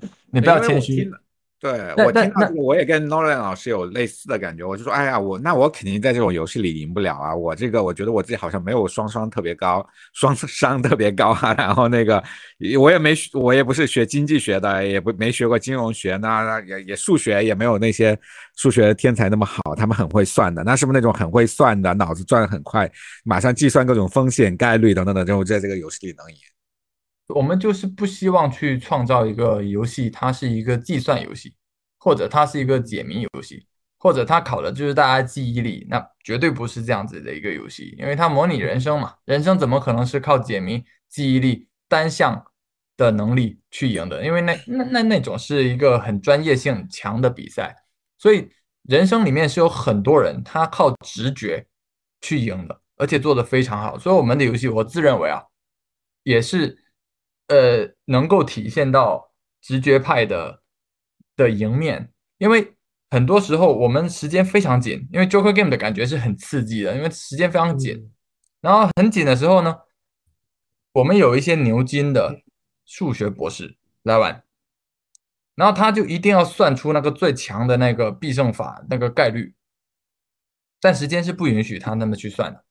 [0.32, 1.12] 你不要谦虚。
[1.58, 1.72] 对
[2.04, 4.62] 我听到这个，我也跟 Nolan 老师有类似的感觉。
[4.62, 7.34] 我就说，哎呀，我那我肯定在这种游戏里赢不了啊！
[7.34, 11.54] 我这个我觉得我自己好像没有双双特别高，双商特别高啊。
[11.54, 12.22] 然后那个
[12.78, 18.18] 我也没我也不是学经济学的，也不没学过金融学，那也也数学也没有那些
[18.56, 19.62] 数学天才那么好。
[19.74, 22.90] 他们很会算的，那是不是那种很会算的，脑子转得很快，
[23.24, 26.36] 马上计算各种风险概率等等的，就在这个游戏里能赢？
[27.34, 31.54] 我们就是不希望去创造一个游戏，它是一个计算游戏，
[31.98, 33.66] 或者它是一个解谜游戏，
[33.98, 42.44] 或者它考的就是大家记忆力，那绝对不是这样子的一个游戏，因为它模拟人生嘛，人生怎么可能是靠解谜、记忆力单项
[42.96, 44.24] 的能力去赢的？
[44.24, 47.74] 因为那那那那种是一个很专业性强的比赛，
[48.18, 48.48] 所以
[48.84, 51.66] 人生里面是有很多人他靠直觉
[52.20, 53.98] 去赢的，而且做的非常好。
[53.98, 55.42] 所以我们的游戏，我自认为啊，
[56.22, 56.85] 也是。
[57.48, 60.62] 呃，能够体现到直觉派的
[61.36, 62.74] 的赢面，因为
[63.10, 68.12] 很多时候我们时间非常紧，因为 Joker Game 的感觉是很刺激的，因为时间非常紧。
[68.60, 69.76] 然后很紧的时候呢，
[70.92, 72.42] 我们有一些牛津的
[72.84, 74.42] 数学博士来玩，
[75.54, 79.54] 然后他就一定要算出那个最强的那个必胜法那个概率，
[80.80, 82.64] 但时间是不允许他那么去算的。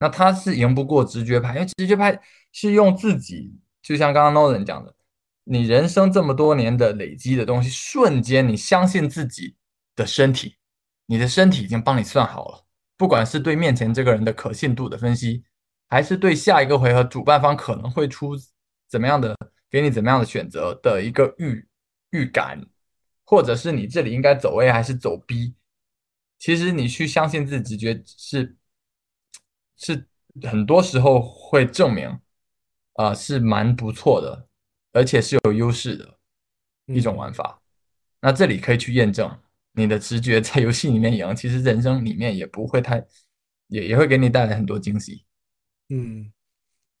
[0.00, 2.20] 那他是赢不过直觉派，因为直觉派
[2.52, 4.94] 是用自己，就像刚刚 Nolan 讲的，
[5.44, 9.56] 你人生这么多年的累积的东西，瞬间你相信自己
[9.94, 10.56] 的身体，
[11.06, 12.64] 你的身体已经帮你算好了，
[12.96, 15.44] 不管是对面前这个人的可信度的分析，
[15.88, 18.36] 还是对下一个回合主办方可能会出
[18.88, 19.34] 怎么样的
[19.70, 21.66] 给你怎么样的选择的一个预
[22.10, 22.60] 预感，
[23.24, 25.54] 或者是你这里应该走 A 还是走 B，
[26.38, 28.56] 其实你去相信自己直觉是。
[29.76, 30.06] 是
[30.42, 32.18] 很多时候会证明，
[32.94, 34.46] 啊，是蛮不错的，
[34.92, 36.18] 而且是有优势的
[36.86, 37.60] 一种玩法。
[38.20, 39.30] 那这里可以去验证
[39.72, 43.04] 你的直觉在游戏里面赢，其实人生里面也不会太，
[43.68, 45.24] 也也会给你带来很多惊喜。
[45.88, 46.32] 嗯，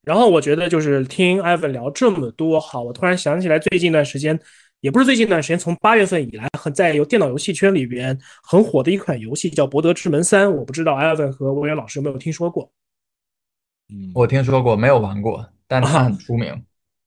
[0.02, 4.38] 然后我觉得就是听艾文聊这么多，好，我突然想起来最近一段时间，
[4.84, 12.70] 也不是最近一段时间，从八月份以来，很在有电脑游戏圈里边很火的一款游戏叫《博德之门三》，我不知道艾文和文渊老师有没有听说过。
[13.88, 16.62] 嗯，我听说过，没有玩过，但它 很出名。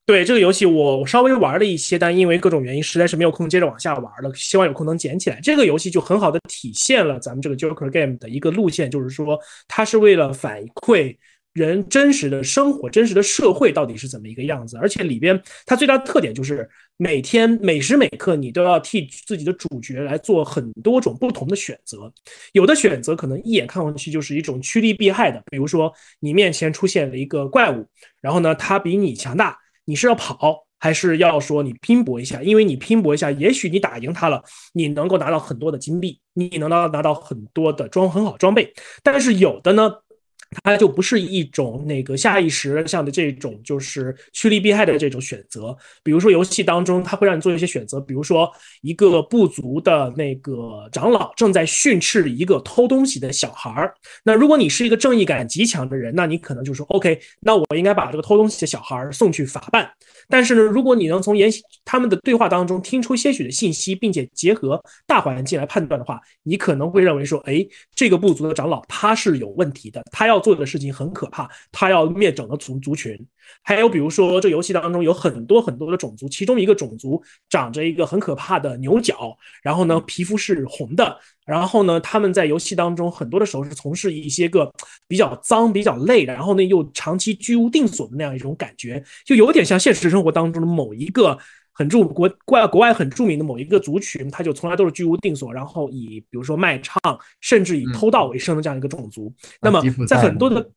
[0.08, 4.34] 对这个游戏，我稍微玩了一些，但因为各种原因，实在是没有空接着往下玩了。
[4.34, 5.40] 希望有空能捡起来。
[5.40, 11.16] 这个游戏就很好的体现了咱们这个 Joker Game 的一个路线，就是说，它是为了反馈。
[11.58, 14.78] 人真实的生活，真实的社会到底是怎么一个样子？
[14.78, 22.14] 而且里边它最大的特点就是每天每时每刻你都要替自己的主角来做很多种不同的选择。
[22.54, 27.88] 有的选择可能一眼看上去就是一种趋利避害的，比如说你面前出现了一个怪物，
[28.22, 32.44] 然后呢它比你强大，你是要跑还是要说你拼搏一下？
[32.44, 34.44] 因为你拼搏一下，也许你打赢他了，
[34.74, 38.72] 你能够拿到很多的金币，你能拿拿到很多的装很好装备。
[39.02, 39.92] 但是有的呢？
[40.64, 45.76] 它就不是一种那个下意识像的这种，就是趋利避害的这种选择。
[46.04, 53.94] 比如说游戏当中，它会让你做一些选择，比如说一个部族的那个长老正在训斥一个偷东西的小孩儿。
[54.24, 59.90] 那如果你是一个正义感极强的人，那你可能就说：“OK，那我应该把这个偷东西的小孩儿送去法办。”
[60.30, 61.52] 但是呢，如果你能从言
[61.84, 67.64] 他们的对话当中听出些许的信息，并且结合大环境来判断的话，你可能会认为说：“哎，
[67.94, 73.20] 这个部族的长老他是有问题的，他要。”做的事情很可怕，他要灭整个族族群。
[73.62, 81.20] 还有比如说，这游戏当中有很多很多的种族，其中一个种族长着一个很可怕的牛角，然后呢，皮肤是红的。
[81.48, 84.72] 然后呢，他们在游戏当中很多的时候是从事一些个
[85.08, 91.36] 比较脏、比较累，然后呢又长期居无定所的那样一种感觉，就有点像现实生活当中的某一个。
[91.78, 97.00] 很著国外国外很著名的某一个族群，他就从来都是居无定所，然后以比如说卖唱，
[97.40, 99.32] 甚至以偷盗为生的这样一个种族。
[99.62, 100.68] 那么在很多的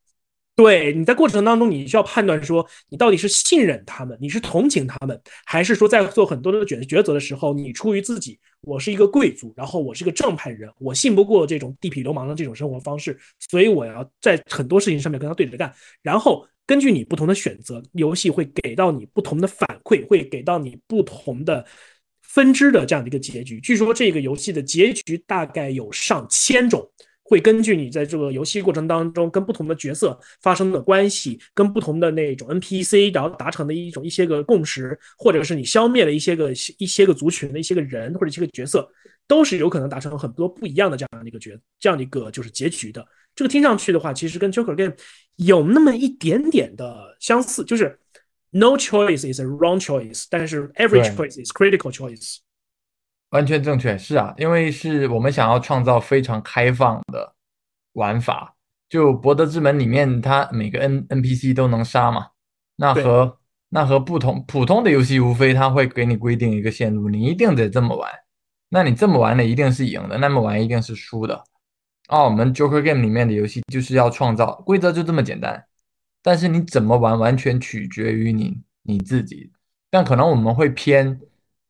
[0.60, 15.74] 对你在过程当中，你需要判断说，你到底是信任他们，你是同情他们，还是说在做很多的抉抉择的时候，你出于自己，我是一个贵族，然后我是个正派人，我信不过这种地痞流氓的这种生活方式，所以我要在很多事情上面跟他对着干。
[16.02, 21.64] 然后根据你不同的选择，游戏会给到你不同的反馈，会给到你不同的
[22.20, 23.58] 分支的这样的一个结局。
[23.60, 26.86] 据说这个游戏的结局大概有上千种。
[27.30, 38.90] 会根据你在这个游戏过程当中跟不同的角色发生的关系，跟不同的那种 NPC，然后达成的一种一些个共识，或者是你消灭了一些个一些个族群的一些个人或者一些个角色，
[39.28, 43.06] 都是有可能达成很多不一样的这样的一个角这样的一个就是结局的。
[43.36, 44.94] 这个听上去的话，其实跟 Joker Game
[45.36, 47.96] 有那么一点点的相似，就是
[48.50, 52.38] No choice is a wrong choice，但是 Every choice is critical choice。
[53.30, 57.34] 完全正确，是啊，因为是我们想要创造非常开放的
[57.92, 58.56] 玩法。
[58.88, 62.30] 就博德之门里面，它每个 N NPC 都能杀嘛。
[62.74, 68.10] 那和那和不同普通的游戏，无非它会给你规定一个线路，你一定得这么玩。
[68.68, 71.44] 那你这么玩的一定是赢的，那么玩一定是输的。
[72.08, 75.64] 啊，我们 Joker Game 里面的游戏就是要创造规则，就这么简单。
[76.20, 79.52] 但是你怎么玩，完全取决于你你自己。
[79.88, 81.20] 但可能我们会偏。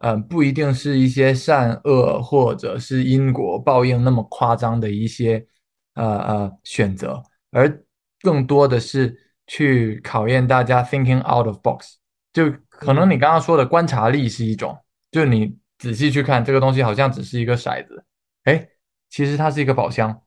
[0.03, 5.47] 嗯，不一定是一些善恶或者是因果报应那么夸张的一些
[5.93, 7.85] 呃呃选择，而
[8.23, 9.15] 更多的是
[9.47, 11.99] 去考验大家 thinking out of box。
[12.33, 14.75] 就可能你刚刚说的观察力是一种，
[15.11, 18.03] 就你仔细去看这个东西，好像只是一个骰子，
[18.45, 18.69] 哎，
[19.11, 20.23] 其实它是一个宝箱。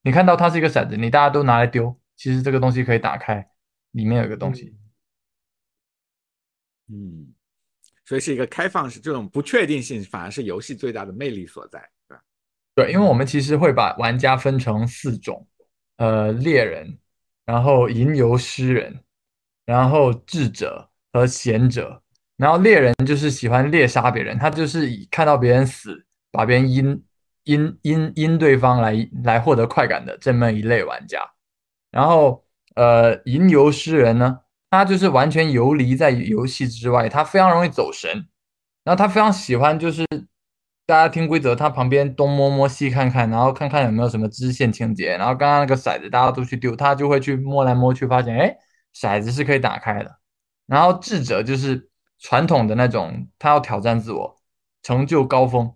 [0.00, 3.46] 你看到它是一个骰子，你大家都拿来丢，其实这个东西可以打开，
[3.90, 4.74] 里面有个东西。
[6.88, 7.35] 嗯。
[8.06, 11.78] 所以是一个开放式，这种不确定性反而是游戏最大的魅力所在，
[12.08, 12.16] 对？
[12.76, 15.46] 对，因为我们其实会把玩家分成四种，
[15.96, 16.96] 呃，猎人，
[17.44, 19.00] 然后吟游诗人，
[19.64, 22.02] 然后智者和贤者。
[22.36, 27.02] 然后猎人就是喜欢猎杀别人，他就是以看到别人死，把别人阴
[27.44, 31.18] 阴阴阴对方来来获得快感的这么一类玩家。
[31.90, 32.44] 然后，
[32.74, 34.40] 呃，吟游诗人呢？
[34.68, 38.10] 他就是完全游离在游戏之外，他非常容易走神，
[38.82, 40.04] 然后他非常喜欢就是
[40.84, 48.56] 大家听规则，他旁边东摸摸西看看，然后看看有没有什么支线情节，然后刚刚那个骰子大家都去丢，他就会去摸来摸去，发现哎
[48.94, 50.18] 骰子是可以打开的。
[50.66, 51.88] 然后智者就是
[52.18, 54.36] 传统的那种，他要挑战自我，
[54.82, 55.72] 成就高峰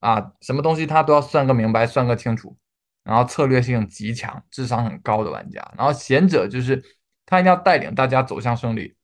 [0.00, 2.56] 啊，什么东西他都要算个明白，算个清楚，
[3.04, 5.66] 然后策略性极强，智商很高的玩家。
[5.78, 6.82] 然后贤者就是。
[7.26, 8.94] 他一定要带领大家走向胜利，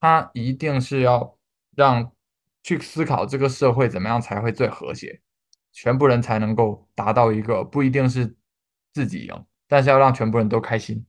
[0.00, 1.38] 他一定是要
[1.74, 2.12] 让
[2.62, 5.20] 去思考这个社会怎么样才会最和谐，
[5.72, 8.36] 全部人才能够达到一个不一定是
[8.92, 11.04] 自己赢，但是要让全部人都开心，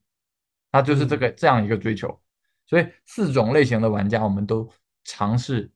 [0.72, 2.22] 他就是这个这样一个追求。
[2.66, 4.70] 所以四种类型的玩家，我们都
[5.04, 5.72] 尝试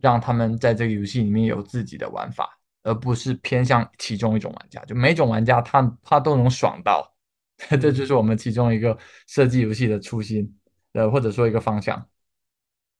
[0.00, 4.84] 让他们在这个游戏里面有自己的玩法，而不是偏向其中一种玩家。
[4.84, 7.13] 就每种玩家他他都能爽到。
[7.80, 8.96] 这就是我们其中一个
[9.26, 10.54] 设计游戏的初心，
[10.92, 12.06] 呃，或者说一个方向。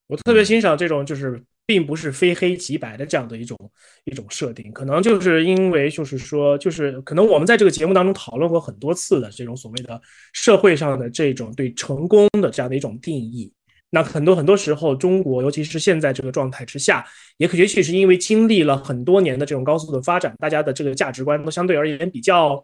[0.07, 3.57] 我特别欣赏这种就是并不是非黑即白的这样的一种
[4.05, 9.99] 一种设定，可能就是因为就是说就是可能我们在这个节目当中讨论过很多次的这种所谓的
[10.31, 13.51] 社会上的这种对成功的这样的一种定义。
[13.89, 17.05] 那很多很多时候，中国尤其是现在这个状态之下，
[17.37, 22.63] 也可也许是因为经历了很多年的这种高速的发展，大家的这个价值观都相对而言比较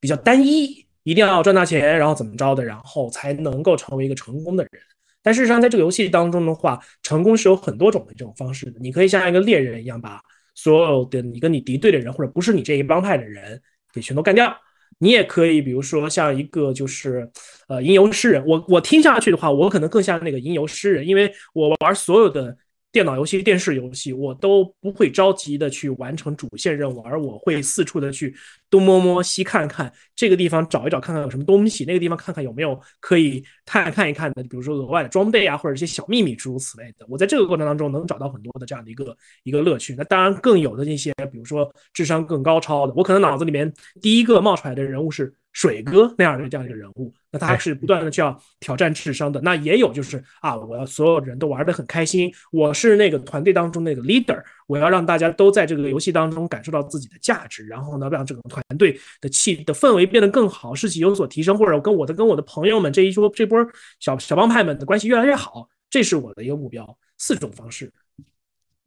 [0.00, 0.85] 比较单一。
[1.06, 4.82] 一定要赚大钱，然后怎么着的，然后才能够成为一个成功的人。
[5.22, 8.80] 但事实上，在这个游戏当中的话，成功是有很多种的这种方式的。
[8.80, 10.20] 你可以像一个猎人一样，把
[10.56, 13.62] 所有的你跟你敌对的人，或者不是你这一帮派的人，
[13.94, 14.52] 给全都干掉。
[14.98, 17.30] 你也可以，比如说像一个就是
[17.68, 18.44] 呃吟游诗人。
[18.44, 22.56] 我我听下去的话，我可能更像那个吟游诗人，因为我玩所有的。
[22.96, 28.34] 电脑游戏、电视游戏，我都不会着急的去完成主线任务，而我会四处的去
[28.70, 37.04] 东摸摸、西看看，这个地方找一找，看看有什么东西；那个地方看看有没有可以探看一看的，比如说额外的装备啊，或者一些小秘密诸如此类的。
[37.06, 39.94] 我在这个过程当中能找到很多的这样的一个一个乐趣。
[39.94, 43.70] 那当然，更有的那些，比如说智商更高超的，我可能脑子里面
[44.00, 45.34] 第一个冒出来的人物是。
[45.56, 49.40] 水哥那样的这样一个人物，那他还是不断的去要挑战智商的。
[49.40, 63.58] 那也有就是啊，我要所有人都玩得很开心，我是那个团队当中那个 leader，我要让大家都在这个游戏当中感受到自己的价值，然后呢，让整个团队的气的氛围变得更好，士气有所提升，或者跟我的跟我的朋友们这一波这波
[63.98, 66.98] 小小帮派们的关系越来越好，这是我的一个目标。
[67.16, 67.90] 四种方式。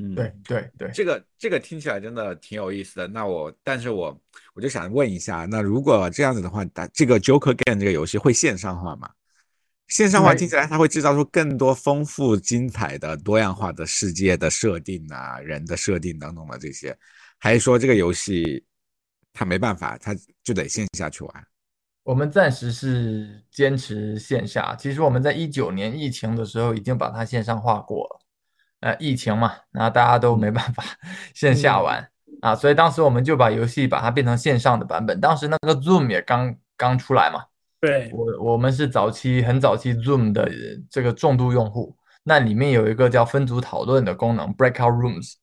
[0.02, 3.08] 嗯，对对对，这个这个听起来真的挺有意思的。
[3.08, 4.18] 那我，但是我
[4.54, 9.10] 我就想问一下，那如果这样子的话，打这个 Joker Game 这个游戏会线上化吗？
[9.88, 16.96] 线上化听起来它会制造出更多丰富、精彩的、多样化的世界的设定啊，人的设定等等的这些，
[17.40, 18.64] 还是说这个游戏
[19.34, 21.48] 它没办法，它就得线下去玩？
[22.04, 24.76] 我们暂时是坚持线下。
[24.76, 28.19] 其实我们在一九年疫情的时候已经把它线上化过了。
[28.82, 30.84] 呃，疫情嘛，那大家都没办法
[31.34, 32.10] 线下玩
[32.42, 35.20] 啊，所以当时我们就把游戏把它变成线上的版本。
[35.20, 37.44] 当时那个 Zoom 也刚刚出来嘛。
[37.82, 40.50] 对我，我们是早期很早期 Zoom 的
[40.90, 45.34] 这个重度用户，那里面有一个叫分组讨论的功能，Breakout Rooms，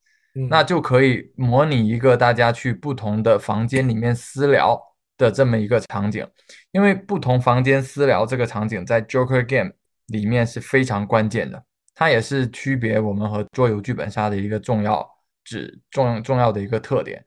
[0.51, 4.79] 那就可以模拟一个大家去不同的房间里面私聊
[5.17, 6.27] 的这么一个场景。
[6.73, 9.73] 因为不同房间私聊这个场景在 Joker Game
[10.09, 11.63] 里面是非常关键的，
[11.97, 15.05] 它也是区别我们和桌游剧本杀的一个重要
[15.43, 17.25] 指重重要的一个特点。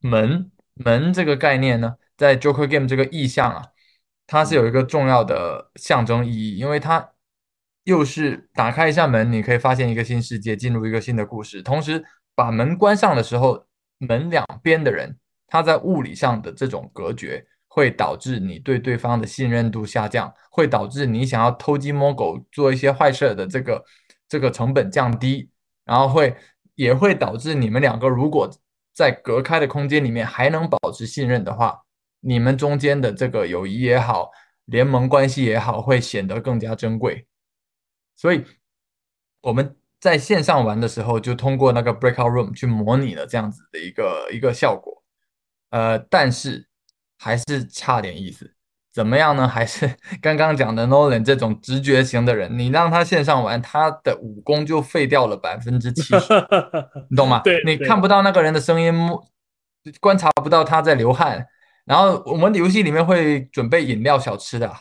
[0.00, 3.62] 门门这个概念呢，在 Joker Game 这个意象啊。
[4.28, 7.12] 它是有一个重要的象征意义，因为它
[7.84, 11.62] 又是打开一扇门，你可以发现一个新世界，进入一个新的故事。
[11.62, 12.04] 同时，
[12.34, 13.64] 把门关上的时候，
[13.98, 23.80] 门两边的人他在物理上的这种隔绝，会导致你对对方的信任度下降，会导致你想要偷鸡摸狗做一些坏事的这个
[24.28, 25.50] 这个成本降低，
[25.84, 26.36] 然后会
[26.74, 28.50] 也会导致你们两个如果
[28.92, 31.82] 在隔开的空间里面还能保持信任的话。
[32.20, 34.32] 你们中间的这个友谊也好，
[34.64, 37.28] 联盟关系也好，会显得更加珍贵。
[38.16, 38.42] 所以
[39.42, 45.04] 我们在线上玩的时候，就通过那个 breakout room 去模拟了这样子的一个一个效果。
[45.70, 46.66] 呃，但是
[47.16, 48.55] 还是差点意思。
[48.96, 49.46] 怎么样呢？
[49.46, 49.86] 还是
[50.22, 56.18] 刚刚讲的 Nolan 这种直觉型的人，你让他线上玩，他的武功就废掉了百分之七十，
[57.10, 57.42] 你懂吗？
[57.44, 58.94] 对，你看不到那个人的声音，
[60.00, 61.46] 观察不到他在流汗。
[61.84, 64.74] 然后我们游戏里面会准备饮料小吃的，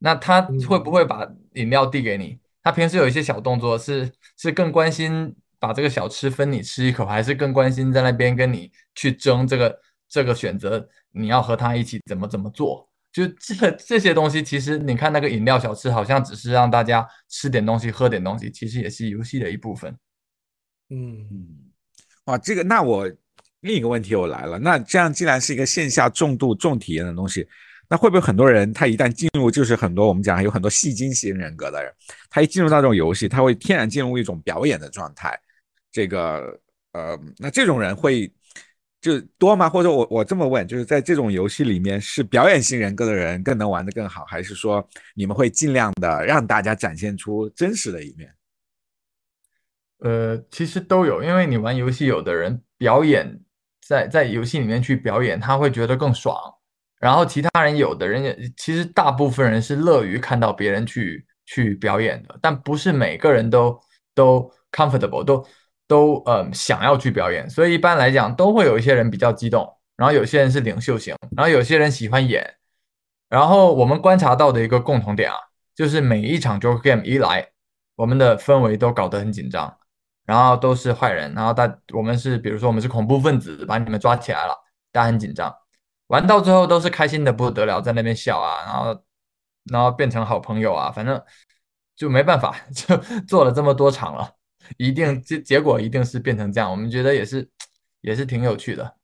[0.00, 2.40] 那他会不会把饮料递给你？
[2.64, 9.78] 他平时有一些小动作，是是更关心把这个小吃分你吃一口，还是更关心在那边跟你去争这个
[10.08, 10.88] 这个选择？
[11.12, 12.88] 你要和他一起怎么怎么做？
[13.16, 19.96] 就这 这些东西，其实你看那个饮料小吃，好像只是让大家吃点东西、喝点东西，其实也是游戏的一部分。
[20.90, 21.26] 嗯，
[22.26, 23.10] 哇，这个那我。
[23.60, 27.44] 另一个问题又来了，那这样既然是一个线下重度重体验的东西，
[27.88, 31.92] 那会不会很多人他一旦进入，就是很多我们讲有很多戏精型人格的人，
[32.30, 35.36] 他一进入到这种游戏，他会天然进入一种表演的状态。
[35.90, 36.56] 这个
[36.92, 38.32] 呃，那这种人会
[39.06, 39.68] 就多吗？
[39.68, 48.34] 或者我我这么问，就是在这种游戏里面，是表演型人格的人更能玩得更好，还是说你们会尽量的让大家展现出真实的一面？
[49.98, 53.40] 呃，其实都有，因为你玩游戏，有的人表演。
[53.88, 56.36] 在在游戏里面去表演，他会觉得更爽。
[56.98, 63.80] 然后其他人有的人也，其实大部分人是乐于看到别人去去表演的，但不是每个人都
[64.12, 65.46] 都 comfortable，都
[65.86, 67.48] 都呃想要去表演。
[67.48, 69.66] 所以一般来讲，都会有一些人比较激动，
[69.96, 72.54] 然后有些人是领袖型，然后有些人喜欢演。
[73.28, 75.36] 然后我们观察到的一个共同点啊，
[75.74, 77.48] 就是每一场 Joker Game 一来，
[77.96, 79.76] 我们的氛围都搞得很紧张。
[80.24, 84.52] 然后都是坏人，然后大我们是比如说我们是恐怖分子，把你们抓起来了，
[84.90, 85.54] 大家很紧张。
[86.08, 89.04] 玩到最后都是开心的不得了，在那边笑啊，然后
[89.70, 91.22] 然后变成好朋友啊，反正
[91.94, 92.96] 就没办法， 就
[93.28, 94.28] 做了这么多场了，
[94.78, 96.70] 一定结结果一定是变成这样。
[96.70, 97.48] 我们觉得也是
[98.00, 98.94] 也是挺有趣的。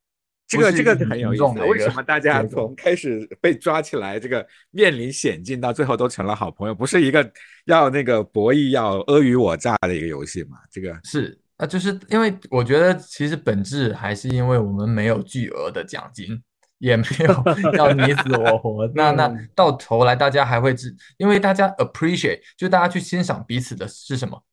[0.45, 6.75] 这个这个很有意思，为什么大家从开始被抓起来，这个面临险境，到最后都成了好朋友？
[6.75, 7.27] 不是一个
[7.65, 10.57] 要那个博弈、要尔虞我诈的一个游戏嘛？
[10.69, 16.39] 这个是啊，就是因为我觉得其实本质还是因为我们没有巨额的奖金，
[16.77, 17.43] 也没有
[17.73, 18.87] 要你死我活。
[18.93, 24.43] 那那到头来大家还会知，因为大家 appreciate，就大家去欣赏彼此的是什么？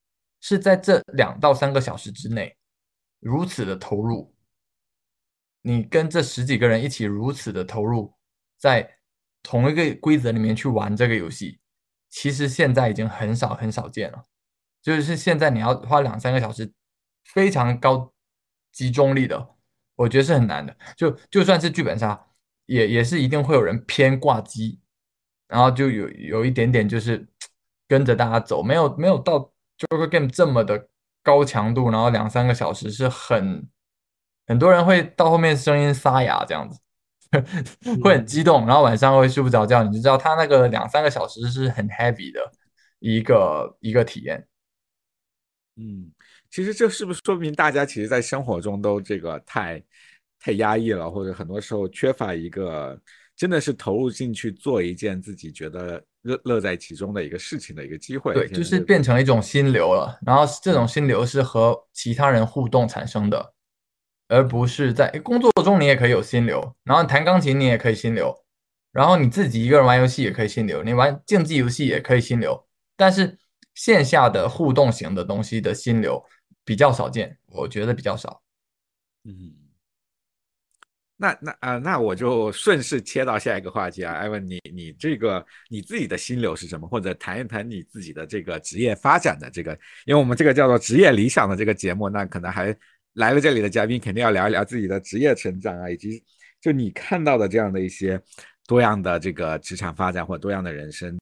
[0.41, 2.57] 是在这两到三个小时之内
[3.21, 4.35] 如此的投入。
[5.63, 8.15] 你跟这十几个人一起如此的投入，
[8.57, 8.97] 在
[9.43, 11.61] 同一个规则里面去玩这个游戏，
[12.09, 14.25] 其实现在已经很少很少见了。
[14.81, 16.73] 就是现在你要花两三个小时，
[17.25, 18.11] 非常高
[18.73, 19.55] 集中力的，
[19.97, 20.75] 我觉得是很难的。
[20.97, 22.19] 就就算是剧本杀，
[22.65, 24.81] 也也是一定会有人偏挂机，
[25.47, 27.29] 然后就有有一点点就是
[27.87, 30.89] 跟着大家走，没有没有到 Joker Game 这么的
[31.23, 33.69] 高强度，然后两三个小时是很。
[34.47, 36.81] 很多人会到后面声音沙哑这样子，
[38.03, 39.85] 会很激动，然后晚上会睡不着觉。
[39.85, 42.41] 你就知道他那个两三个小时是很 heavy 的
[42.99, 44.45] 一个一个体验。
[45.77, 46.11] 嗯，
[46.51, 49.81] 其实这是不是说明大家其实，在生活中都这个太
[50.41, 53.01] 太压抑了，或者很多时候缺乏一个
[53.37, 58.35] 真的是投入进去做一件自己觉得乐乐在其中的一个事情的一个机会。
[58.35, 60.19] 对，就是变成一种心流了。
[60.25, 63.55] 然后这种心流是和其他人互动产生的，
[64.29, 66.75] 而不是在工作中你也可以有心流。
[66.85, 68.35] 然后弹钢琴你也可以心流，
[68.93, 72.67] 然后你自己一个人玩游戏也可以心流，你玩竞技游戏也可以心流。
[72.97, 73.39] 但是
[73.75, 76.23] 线下的互动型的东西的心流
[76.65, 78.43] 比较少见，我觉得比较少。
[79.25, 79.60] 嗯。
[81.23, 86.89] 那那啊，那我就顺势切到下一个话题啊，艾文，你你这个你自己的心流是什么？
[86.89, 92.75] 或者谈一谈你自己的这个职业发展的这个，因为我们这个叫做职业理想的这个节目，那可能还
[93.13, 96.25] 来了这里的嘉宾肯定要聊一聊自己的职业成长啊，以及
[96.59, 98.19] 就你看到的这样的一些
[98.67, 101.19] 多样的这个职场发展或多样的人生，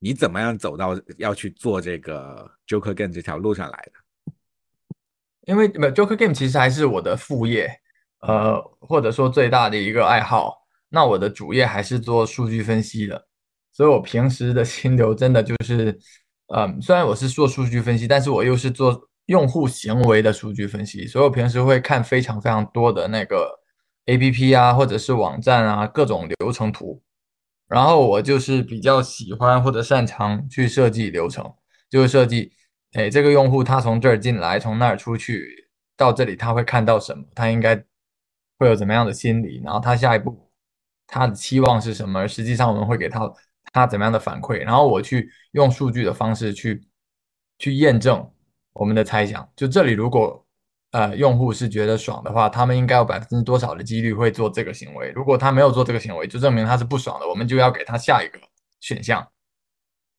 [0.00, 4.32] 你怎么样走到要去做这个 Joker Game 这条路上来的？
[5.46, 7.70] 因为 Joker Game 其实还是我的副业。
[8.20, 10.56] 呃，或者说最大的一个爱好，
[10.88, 13.26] 那我的主业还是做数据分析的，
[13.72, 15.96] 所以我平时的心流真的就是，
[16.52, 23.50] 嗯，虽然我是做数据分析，但是我又是做用户行为的数据分析，所以我平时会看非常非常多的那个
[24.06, 27.00] APP 啊，或者是网站啊，各种流程图，
[27.68, 31.48] 然后我就是比较喜欢或者擅长去设计流程，
[31.88, 32.50] 就是设计，
[32.94, 37.84] 哎，这个用户他从这儿进来，从那儿出去，到这里他会看到什么，他应该。
[38.58, 39.60] 会有怎么样的心理？
[39.64, 40.50] 然后他下一步
[41.06, 42.26] 他的期望是什么？
[42.26, 43.32] 实际上我们会给他
[43.72, 44.58] 他怎么样的反馈？
[44.58, 46.82] 然后我去用数据的方式去
[47.58, 48.28] 去验证
[48.72, 49.48] 我们的猜想。
[49.56, 50.44] 就这里，如果
[50.90, 55.10] 呃用户是觉得爽的话，他们应该有百分之多少的几率会做这个行为？
[55.10, 57.28] 如果他没有做这个行为，就证明他是不爽的。
[57.28, 58.38] 我们就要给他下一个
[58.80, 59.26] 选项。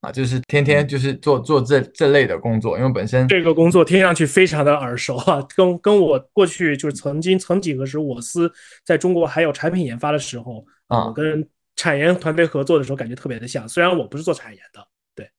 [0.02, 8.50] 啊，就是天天就是做做这这类的工作，因为本身这个工作听上去非常的耳熟啊，跟跟我过去就是曾经曾几何时我司
[8.86, 11.46] 在中国还有产品研发的时候啊，我跟
[11.76, 15.30] 产研团队合作的时候感觉特别的像，虽然我不是做产研的，对，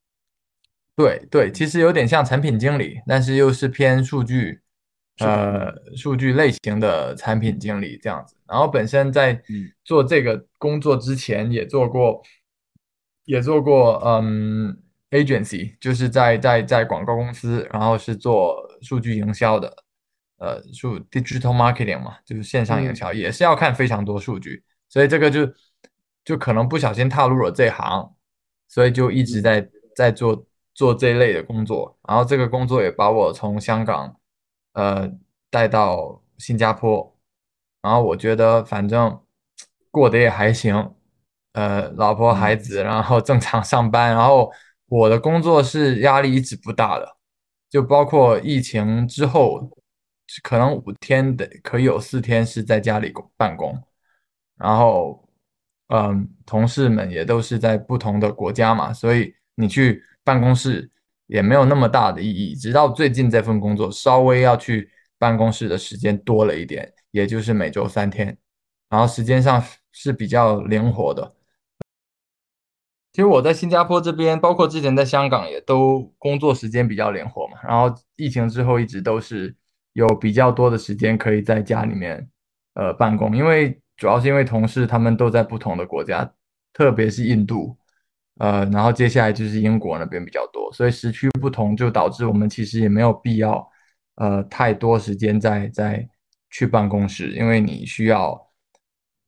[0.94, 4.60] 对对，其实有点像产品经理，但是又是偏数据，
[5.20, 8.36] 呃，数据类型的产品经理这样子。
[8.46, 9.40] 然后本身在
[9.84, 12.22] 做这个工作之前也做过。
[13.24, 14.76] 也做过，嗯
[15.10, 19.84] ，agency，就是在在在广告公司，然后是做数据营销的，
[20.38, 25.48] 呃，数 digital marketing 嘛，就是线上营销，也是要看非常多数据，所以这个就
[26.24, 28.14] 就可能不小心踏入了这行，
[28.68, 34.16] 所以就一直在在做做这一类的工作，然后这个工作也把我从香港，
[34.72, 35.10] 呃，
[35.50, 37.16] 带到新加坡，
[37.82, 39.20] 然后我觉得反正
[39.90, 40.94] 过得也还行。
[41.52, 44.52] 呃，老婆孩子，然后正常上班，然后
[44.86, 47.16] 我的工作是压力一直不大的，
[47.68, 49.68] 就包括疫情之后，
[50.44, 53.76] 可能五天的可以有四天是在家里办公，
[54.56, 55.28] 然后，
[55.88, 60.88] 嗯，同事们也都是在不同的国家嘛，所以你去办公室
[61.26, 62.54] 也没有那么大的意义。
[62.54, 64.88] 直到最近这份工作稍微要去
[65.18, 68.38] 办公室的时间多了一点，也就是每周三天，
[68.88, 71.34] 然后时间上是比较灵活的。
[73.12, 77.58] 其实我在新加坡这边，包括之前在香港，也都工作时间比较灵活嘛。
[77.64, 79.52] 然后疫情之后，一直都是
[79.94, 82.28] 有比较多的时间可以在家里面
[82.74, 86.32] 呃办公，因为主要是因为同事他们都在不同的国家，
[86.72, 87.76] 特别是印度，
[88.38, 93.68] 呃，然后接下来就是英国那边比较多，所以时区不同，就导致我们其实也没有必要
[94.14, 96.08] 呃太多时间在在
[96.48, 98.49] 去办公室，因为你需要。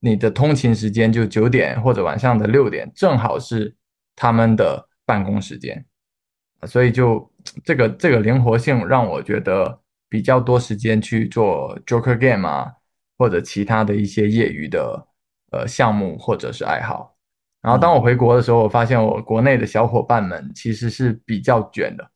[0.04, 3.72] 你的通勤时间就九点或者晚上的六点，正好是
[4.16, 5.84] 他们的办公时间，
[6.66, 7.32] 所以就
[7.64, 12.66] 这个这个灵活性让我觉得比较多时间去做 Joker Game 啊，
[13.16, 15.06] 或者其他的一些业余的
[15.52, 17.16] 呃项目或者是爱好。
[17.60, 22.10] 然后当我回国的时候，我发现我国内的小伙伴们其实是比较卷的，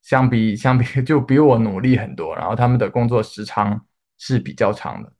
[0.00, 3.84] 相比相比就比我努力很多，然后他们的工作时长
[4.16, 5.12] 是比较长的。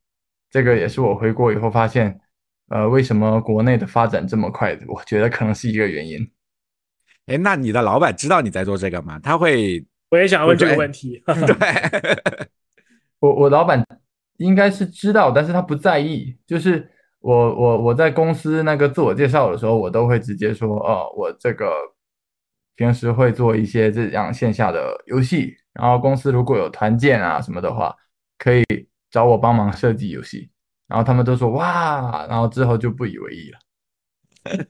[0.51, 2.19] 这个也是我回国以后发现，
[2.69, 4.79] 呃，为什么国内的发展这么快？
[4.87, 6.31] 我觉得可能是一个原因。
[7.27, 9.19] 哎，那你的老板知道你在做这个吗？
[9.23, 9.85] 他会？
[10.11, 11.23] 我也想问这个问题。
[11.27, 12.49] 对，
[13.21, 13.85] 我我老板
[14.39, 16.35] 应该是知道，但是他不在意。
[16.47, 16.91] 就是
[17.21, 21.71] 我我我在公司那个自我介绍的时候，我都会直接说，哦，我这个
[22.77, 27.95] 平时会做一些这样线下的游戏，然后公司如果有团建啊什么的话，
[28.39, 28.65] 可以。
[29.11, 30.51] 找我帮忙设计游戏，
[30.87, 33.59] 然后他们都说哇，然后之后就不以为意了。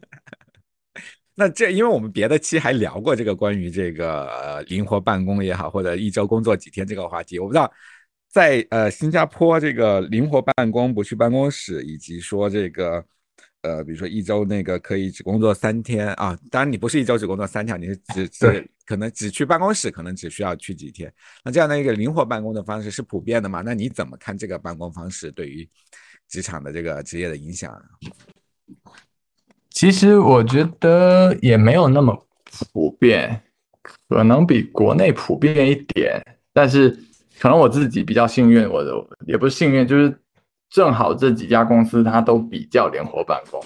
[1.34, 7.72] 那这因为我们别的期还聊过这个关于这个呃灵活办公也好，或者一周工作几天这个话题，我不知道
[8.28, 13.04] 在呃新加坡这个灵活办公不去办公室，以及说这个
[13.68, 21.12] 呃，比如说一周那个可以只工作三天啊，当然你不是一周只工作三天，你是只只可能只去办公室，可能只需要去几天。
[21.44, 23.60] 那这样的一个灵活办公的方式是普遍的嘛？
[23.60, 25.68] 那你怎么看这个办公方式对于
[26.28, 27.70] 职场的这个职业的影响？
[29.70, 32.26] 其实我觉得也没有那么
[32.72, 33.42] 普遍，
[33.82, 36.20] 可能比国内普遍一点，
[36.52, 36.90] 但是
[37.38, 38.92] 可能我自己比较幸运，我的
[39.26, 40.18] 也不是幸运，就是
[40.70, 43.62] 正好这几家公司它都比较灵活办公。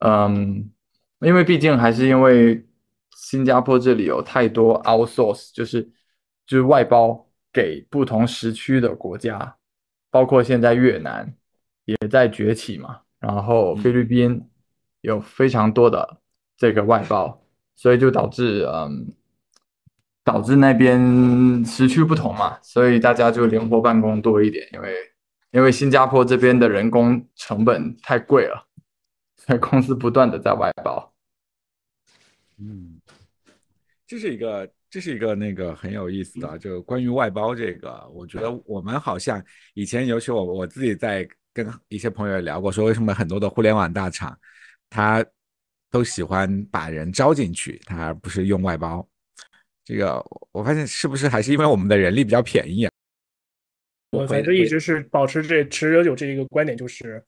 [0.00, 0.70] 嗯，
[1.20, 2.66] 因为毕竟还是因为
[3.16, 5.82] 新加坡这里有太多 outsource，就是
[6.46, 9.56] 就是外包给不同时区的国家，
[10.10, 11.34] 包括现在越南
[11.84, 14.48] 也在崛起嘛，然后菲律宾。
[15.04, 16.16] 有非常多的
[16.56, 17.42] 这个外包，
[17.76, 19.12] 所以就导致嗯，
[20.24, 24.94] 导致那边时区不同嘛，所以大家就灵活办公多一点，因为
[25.54, 28.66] 因为新加坡这边的人工成本太贵了，
[29.36, 31.14] 所 以公司不断的在外包。
[32.58, 33.00] 嗯，
[34.04, 39.40] 这是一个这是一个那个很有意思的，就关于外包这个，我觉得我们好像
[39.74, 44.36] 以前，尤其我我自己在跟一些朋友聊过，说为什么很多的互联网大厂。
[44.90, 45.24] 他
[45.90, 49.08] 都喜欢把人招进去，他而不是用外包。
[49.84, 52.90] 这个我发现是不是还是因为我们的人力比较便宜啊？
[54.14, 57.22] 我反正一直是保持这持久久这一个观点，就是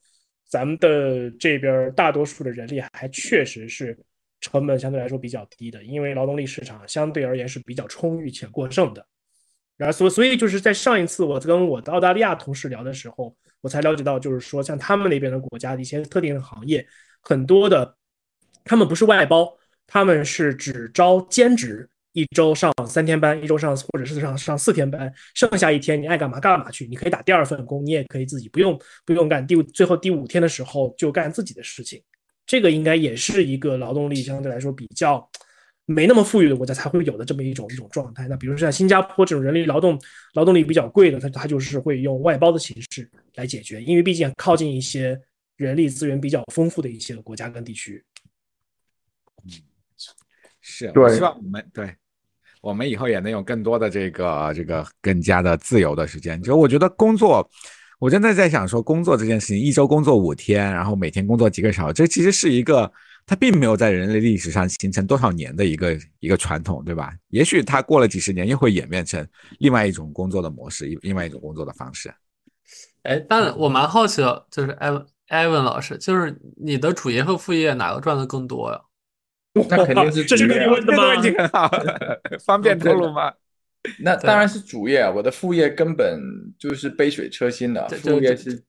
[0.48, 3.98] 咱们的这边大多数的人力还确实是
[4.40, 9.06] 成本相对来说比较低的，因为劳动力市场相对而言是比较充裕且过剩的。
[9.76, 16.86] 然后所所以就是在上一次我跟我的澳大利亚同事聊的时候，我才了解到，就是说像他们那边的国家的一些特定的行业。
[17.20, 17.96] 很多的，
[18.64, 19.52] 他们不是外包，
[19.86, 32.02] 他们是只招兼职，一周上三天班，一周上或者是上上四天班，剩下一天你爱干嘛干嘛去，你可以打第二份工，你也可以自己不用不用干第最后第五天的时候就干自己的事情，
[32.46, 35.30] 这个应该也是一个劳动力相对来说比较
[35.84, 38.26] 没那么富裕的国家才会有的这么一种一种状态。
[38.28, 40.00] 那比如说像新加坡这种人力劳动
[40.32, 45.20] 劳动力比较贵的，它它就是会用外包的形式来解决，因为毕竟靠近一些。
[45.56, 48.04] 人力资源比较丰富的一些国家跟地区，
[49.42, 49.50] 嗯，
[50.60, 51.96] 是，我希望我们对，
[52.66, 56.42] 我们以后也能有更多的这个这个更加的自由的时间。
[56.42, 57.48] 就我觉得工作，
[58.00, 62.90] 我真的在想说，工作这件事情，一周工作五天，然后每天工作几个小时，这其实是一个
[63.24, 67.12] 它并没有在人类历史上形成多少年的一个一个传统，对吧？
[67.28, 69.24] 也许它过了几十年，又会演变成
[69.60, 72.12] 另外一种工作的模式，另外一种工作的方式。
[73.04, 75.06] 哎，但我蛮好奇的，就是艾文。
[75.28, 78.80] 艾文老师，就是你的主业和副业哪个赚的更多呀？
[79.70, 81.14] 那肯定是这是你问的吗？
[81.16, 81.70] 很好，
[82.44, 83.32] 方便透露吗？
[84.00, 85.10] 那当然是主业啊！
[85.10, 86.20] 我的副业根本
[86.58, 88.62] 就是杯水车薪的，副业是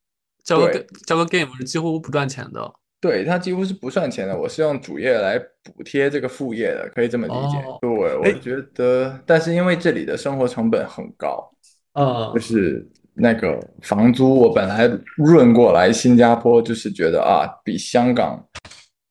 [0.44, 2.74] 交个交个 game 是几乎不赚钱的。
[3.02, 4.38] 对，它几乎是不赚钱的。
[4.38, 7.58] 我是用主业来补贴这个副业的，可以这么理解。
[7.82, 11.52] 对，我觉得，但是因为这里的生活成本很高，
[11.94, 12.88] 啊，就是。
[13.20, 18.47] 那个房租，我本来润过来新加坡，就是觉得啊，比香港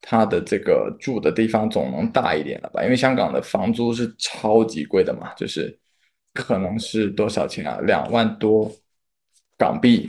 [0.09, 2.81] 它的这个住的地方总能大一点了吧？
[2.81, 5.77] 因为香港的房租是超级贵的嘛，就是
[6.33, 7.77] 可能是多少钱啊？
[7.81, 8.73] 两万多
[9.57, 10.07] 港币，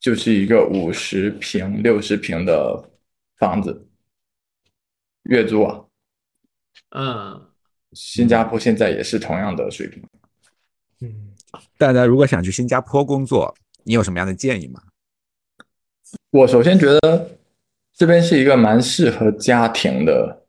[0.00, 2.82] 就是一个五十平、六十平的
[3.36, 3.86] 房子，
[5.24, 5.84] 月租啊。
[6.96, 7.46] 嗯，
[7.92, 10.02] 新加坡现在也是同样的水平。
[11.02, 11.34] 嗯。
[11.76, 13.54] 大家如果想去新加坡工作，
[13.84, 14.80] 你有什么样的建议吗？
[16.30, 17.38] 我首先觉得
[18.00, 20.46] 这边是一个蛮适合家庭的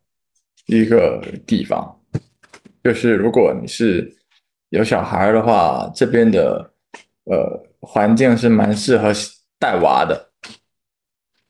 [0.68, 2.00] 一个地方，
[2.82, 4.10] 就是如果你是
[4.70, 6.72] 有小孩的话，这边的
[7.26, 9.12] 呃环境是蛮适合
[9.60, 10.32] 带娃的，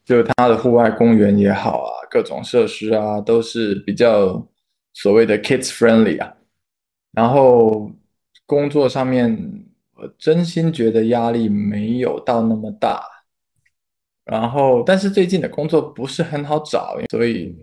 [0.04, 4.44] 就它的户外公园也好啊，各种设施啊都是比较
[4.94, 6.36] 所谓的 kids friendly 啊，
[7.12, 7.92] 然后。
[8.48, 9.64] 工作上面，
[9.96, 13.02] 我真心觉得压力没有到那么大。
[14.24, 17.56] 然后，但是最近的工作不是很好找，所以，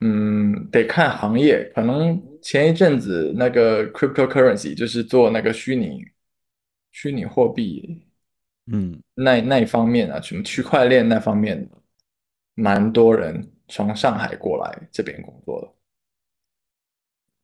[0.00, 1.64] 嗯，得看行业。
[1.74, 6.04] 可能前一阵子那个 cryptocurrency 就是做那个虚拟
[6.92, 8.06] 虚拟货币，
[8.72, 11.68] 嗯，那那一方面啊，什么区块链那方面，
[12.54, 15.68] 蛮多人从上海过来这边工作的。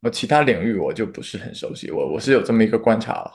[0.02, 3.32] 我其他领域我就不是很熟悉，我我是有这么一个观察了。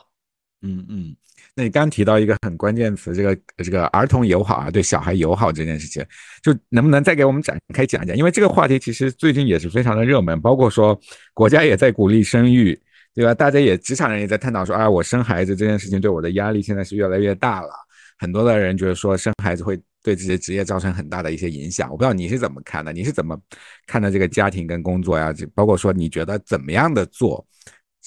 [0.62, 1.16] 嗯嗯，
[1.56, 3.34] 那你刚提到一个很关键词，这个
[3.64, 6.04] 这个儿童友好啊，对小孩友好这件事情，
[6.42, 8.14] 就能不能再给我们展开讲一讲？
[8.14, 11.00] 因为这个话题其实最近也是非常的热门，包括说
[11.32, 12.78] 国家也在鼓励生育，
[13.14, 13.32] 对吧？
[13.32, 17.70] 大家也职场人也在探讨说，啊，我生孩子这件事情对我的压力现在是越来越大了。
[18.18, 21.90] 很多的人觉得说生孩子会对这些职业造成很大的一些影响。
[21.90, 22.92] 我不知道你是怎么看的？
[22.92, 23.34] 你是怎么
[23.86, 25.32] 看待这个家庭跟工作呀？
[25.32, 27.46] 就包括说你觉得怎么样的做，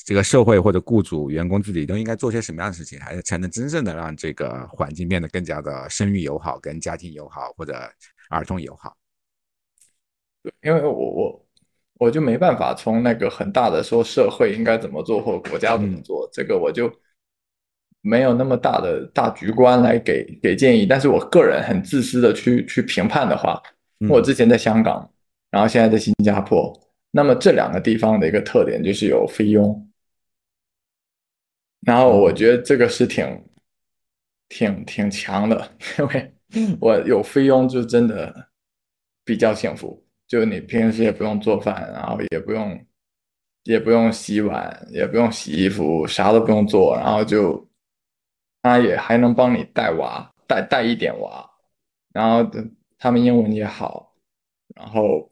[0.05, 7.73] 这个社会或者雇主、员工自己都应该做些什么样的事情，还是才能真正的让这个环境变得更加的生育友好、跟家庭友好或者
[8.29, 8.95] 儿童友好？
[10.61, 11.45] 因为我我
[11.95, 16.89] 我就没办法从那个很大的说社会应该怎么做或者国家怎么做，这个我就
[18.01, 20.85] 没有那么大的大局观来给给建议。
[20.85, 23.61] 但是我个人很自私的去去评判的话，
[24.09, 25.11] 我之前在香港，
[25.51, 26.73] 然后现在在新加坡，
[27.11, 29.88] 那么这两个地方的一个特点就是有菲佣，
[31.81, 33.25] 然后我觉得这个是挺
[34.49, 36.33] 挺挺强的，因为
[36.79, 38.49] 我有菲佣就真的
[39.23, 40.05] 比较幸福。
[40.27, 42.85] 就你平时也不用做饭，然后也不用，
[43.63, 47.67] 也不用洗碗，也不用洗衣服，啥都不用做，然后就，
[48.61, 51.49] 他也还能帮你带娃，带带一点娃，
[52.13, 52.47] 然后
[52.99, 54.13] 他们英文也好，
[54.75, 55.27] 然后，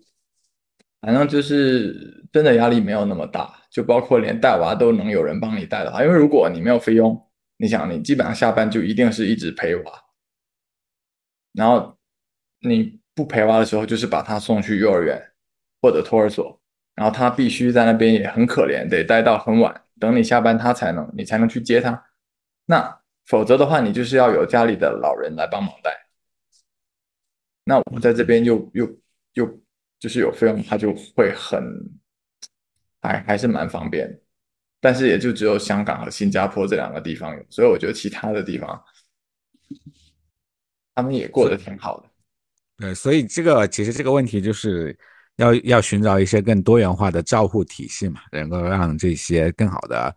[1.02, 9.92] 反正就是真的压力没有那么大，就包括连带娃都能有人帮你带的话，因为如果你没有费用，你想你基本上下班就一定是一直陪娃，
[11.54, 11.96] 然后
[12.62, 13.00] 你。
[13.18, 15.20] 不陪娃的时候，就是把他送去幼儿园
[15.82, 16.62] 或者托儿所，
[16.94, 22.06] 然后他必须在那边也很可怜，得待到很晚，等你下班他才能，你才能去接他。
[22.68, 25.90] 那否则的话，你就是要有家里的老人来帮忙带。
[27.64, 28.88] 那我在这边又又
[29.34, 29.60] 又
[29.98, 31.60] 就是有费用，他就会很
[33.08, 34.20] 还还是蛮方便，
[34.82, 38.84] 但是也就只有香港和新加坡这两个地方有，所以我觉得其他的地方
[40.94, 42.10] 他们也过得挺好的。
[42.78, 44.96] 对，所以这个其实这个问题就是
[45.38, 50.16] 要要寻找一些更多元化的照护体系嘛，能够让这些更好的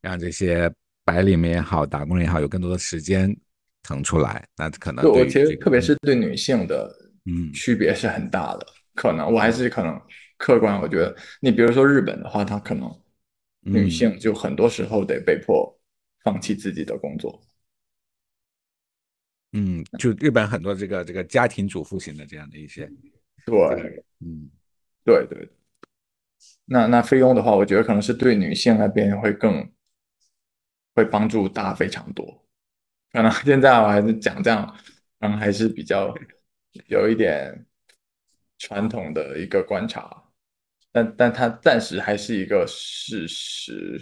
[0.00, 0.70] 让这些
[1.04, 3.34] 白领们也好，打工人也好，有更多的时间
[3.82, 4.46] 腾出来。
[4.56, 8.66] 那可能我其实特别是对女性的嗯区别是很大的。
[8.94, 9.98] 可能我还是可能
[10.42, 12.92] 客观，我觉得你比如说日本的话，他可能
[13.60, 15.78] 女性就很多时候得被迫
[16.24, 17.40] 放弃自己的工作。
[19.52, 22.90] 嗯，就日本很多这个这个家庭主妇型的这样的一些，
[23.46, 24.50] 对，嗯，
[25.04, 25.48] 对对。
[26.64, 29.70] 那那费用的话，我觉得可能是对女性那边会更
[30.96, 32.44] 会帮助大非常多。
[33.12, 34.66] 可能现在我还是讲这样，
[35.20, 36.12] 可能还是比较
[36.88, 37.64] 有一点
[38.58, 40.24] 传统的一个观察，
[40.92, 43.98] 但但它暂时还是一个事实，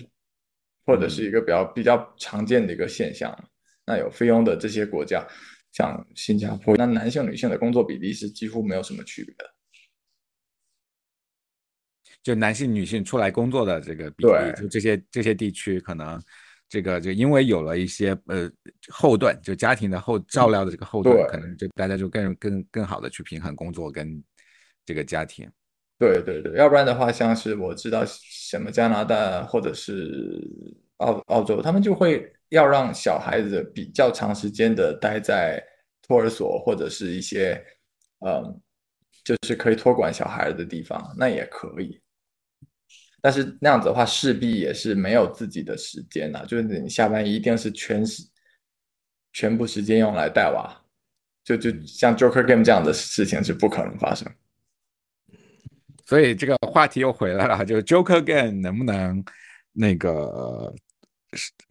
[0.84, 3.32] 或者是一个比较比较常见的一个现象。
[3.86, 5.26] 那有菲佣的这些国家，
[5.72, 9.45] 像新加坡，那男性女性的工作比例是几乎没有什么区别的。
[12.22, 16.20] 就男性女性出来工作的这个比例，就这些这些地区，可能
[16.68, 18.51] 这个就因为有了一些呃
[18.88, 24.22] 后盾，就家庭的后照料的这个后盾，可能就大家就更更更好的去平衡工作跟
[24.84, 25.51] 这个家庭。
[26.01, 30.40] 对对对，要不然的话，像是我知道什么加拿大或者是
[30.96, 32.32] 澳澳洲，他们就会。
[32.51, 35.64] 要让小孩子比较长时间的待在
[36.03, 37.64] 托儿所或者是一些，
[38.26, 38.61] 嗯，
[39.22, 42.01] 就是可以托管小孩的地方，那也可以。
[43.22, 48.24] 但是那样子的话，势必也是没有自己的时间呐，就是你下班一定是全时
[49.32, 50.76] 全部时间用来带娃，
[51.44, 54.26] 就就像 Joker Game 这样的事情是不可能发生。
[56.11, 59.24] 所以这个话题又回来了， 就是 Joker Game 能不能
[59.72, 60.74] 那个？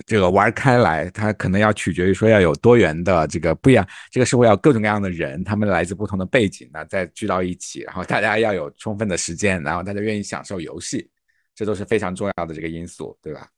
[0.05, 11.11] 这个玩开来，它可能要取决于说要有多元的这个不一样，这个社会要各种各样的人，他们来自不同的背景，那再聚到一起，然后大家要有充分的时间，然后大家愿意享受游戏，
[11.53, 13.49] 这都是非常重要的这个因素，对吧？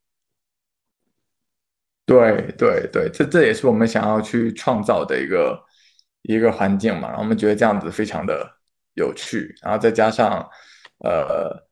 [2.07, 5.63] 对对对，这这也是我们想要去创造的一个
[6.23, 8.51] 一个环境嘛，然后我们觉得这样子非常的
[8.95, 10.49] 有趣，然后再加上
[11.03, 11.67] 呃，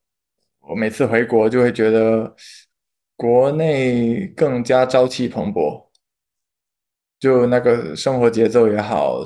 [0.60, 2.36] 我每次回国就会觉得。
[3.22, 5.90] 国内更加朝气蓬勃，
[7.20, 9.22] 就那个生活节奏也好，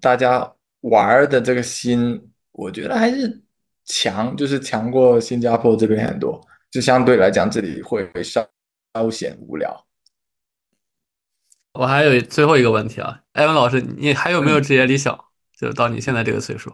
[0.00, 3.42] 大家玩的这个心，我觉得还是
[3.84, 6.40] 强，就是强过新加坡这边很多。
[6.70, 8.48] 就相对来讲，这里会稍
[8.94, 9.86] 稍显无聊。
[11.74, 15.22] 我还有最后一个问题啊，艾文老师，你还有没有职业理想？
[15.54, 16.72] 就到你现在这个岁数，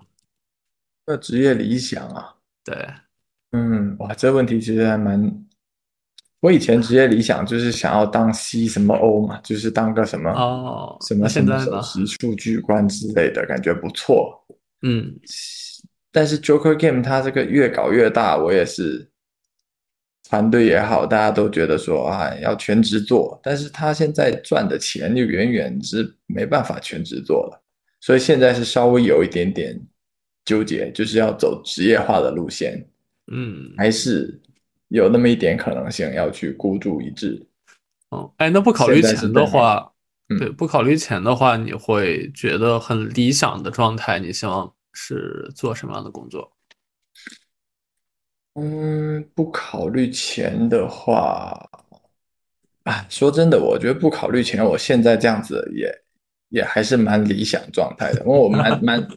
[1.05, 2.34] 那职业理想啊？
[2.65, 2.75] 对，
[3.53, 5.45] 嗯，哇，这问题其实还蛮。
[6.41, 14.45] 我以前职业理想就是想要当 C 什么 O 嘛，就是当个什么哦什么什么首席数据官之类的，感觉不错。
[14.83, 15.19] 嗯，
[16.13, 19.11] 但是 Joker Game 它这个越搞越大，我也是
[20.29, 27.63] 团队也好，大家都觉得说啊要全职做，但是他现在赚的钱就远远是没办法全职做了，
[28.03, 29.81] 所以现在是稍微有一点点
[30.45, 32.87] 纠结，就是要走职业化的路线，
[33.33, 34.41] 嗯，还是
[34.89, 37.47] 有那么一点可能性要去孤注一掷。
[38.11, 39.93] 嗯，哎，那不考虑钱的话，
[40.29, 46.53] 嗯对，不考虑钱的话，你会觉得很理想的状态，你希望是做什么样的工作？
[48.55, 51.69] 嗯，不考虑钱的话，
[52.85, 55.93] 啊，说真的，我觉得不考虑钱，我现在这样子也
[56.51, 59.09] 也还是蛮理想状态的，因为我蛮蛮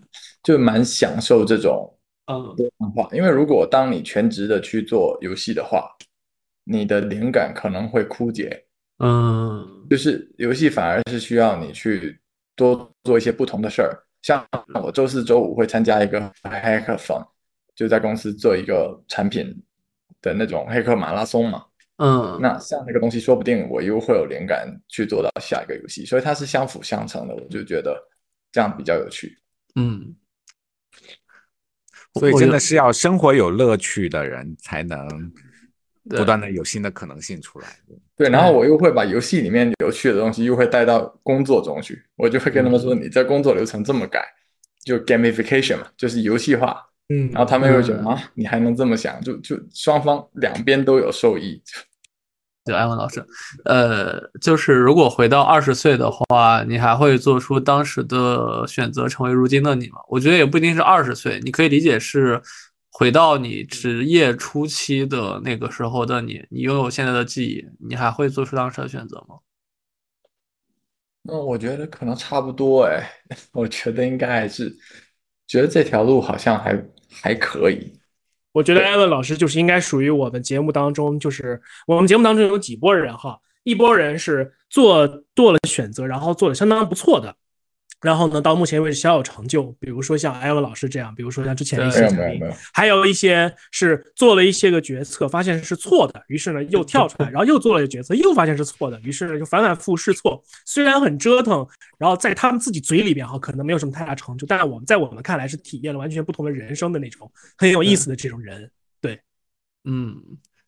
[0.47, 1.93] 就蛮享受这种
[2.27, 3.09] 嗯多样化。
[3.11, 5.93] 因为如果当你全职的去做游戏的话，
[6.63, 8.63] 你的灵感可能会枯竭，
[8.99, 12.17] 嗯就是游戏反而是需要你去
[12.55, 13.91] 多做一些不同的事儿。
[14.21, 14.47] 像
[14.81, 17.27] 我周四周五会参加一个 hackathon，
[17.75, 19.53] 就在公司做一个产品
[20.21, 21.65] 的那种黑客马拉松嘛。
[21.97, 27.35] 嗯，那像那个东西，说不定我又会有灵感去做到下一个游戏，所以它是相辅相成的。
[27.35, 28.01] 我就觉得
[28.49, 29.37] 这样比较有趣。
[29.75, 30.15] 嗯，
[32.19, 35.31] 所以真的是要生活有乐趣的人才能
[36.09, 37.67] 不断的有新的可能性出来。
[38.15, 44.25] 对，然后我又会把游戏里面有趣的东西又会带到工作中去，我就会跟他们说，你这工作流程这么改，
[44.83, 46.83] 就 gamification 嘛，就是游戏化。
[47.09, 51.61] 嗯然后他们又觉得嗯啊，你还能这么想，就就双方两边都有受益。
[52.67, 53.25] 对，艾文老师，
[53.65, 59.97] 呃，就是如果回到二十岁的话，你还会做出当时的选择，成为如今的你吗？
[60.09, 62.41] 我觉得也不一定是二十岁，你可以理解是
[62.91, 69.37] 回到你职业初期的那个时候的你，你拥有现在的记忆，你还会做出当时的选择吗？
[71.23, 73.09] 那我觉得可能差不多哎，
[73.51, 74.73] 我觉得应该还是
[75.45, 76.85] 觉得这条路好像还
[77.21, 77.96] 还可以。
[78.51, 87.35] 我觉得艾文老师就是应该属于我们节目当中，就是我们节目当中有几波人哈，一波人是做做了选择，然后做的相当不错的，
[88.01, 92.07] 然后呢到目前为止小有成就，比如说像艾文老师这样，比如说像之前的一些
[92.73, 101.65] 还有一些是做了一些个决策，发现是错的，于是呢又跳出来，然后又做了一个决策，又发现是错的，于是呢就反反复复试错，虽然很折腾，
[101.97, 108.69] 然后在他们自己嘴里边哈可能没有什么太大成就，但是我们在我们看来是体验了完全不同的人生的那种很有意思的这种人。
[108.99, 109.19] 对
[109.85, 110.21] 嗯，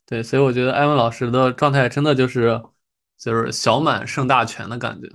[0.06, 2.60] 对，所以我觉得艾文老师的状态真的就是
[3.18, 5.10] 就是小满胜大全的感觉，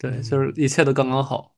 [0.00, 1.54] 对，就是一切都刚刚好。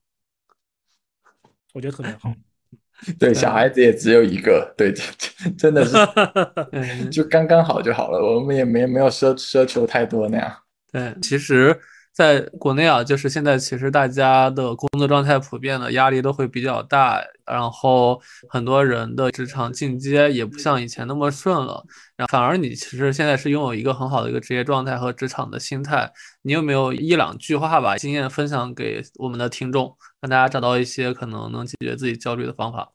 [1.73, 2.33] 我觉得特别好。
[3.17, 4.93] 对，小孩子也只有一个，对，
[5.57, 5.95] 真的是
[6.73, 10.57] 嗯，就刚刚好就好了，我们也没没有奢奢求太多那样。
[10.91, 11.79] 对，其实
[12.13, 21.83] 在国内啊，就是现在其实大家的工作状态普遍的压力都会比较大，然后很多人的职场进阶也不像以前那么顺了，
[22.15, 26.11] 然后反而你其实现在是拥有一个很好的一个职业状态和职场的心态。
[26.43, 32.91] 你有没有一两句话把经验分享给我们的听众，让大家找到一些可能能解决自己焦虑的方法？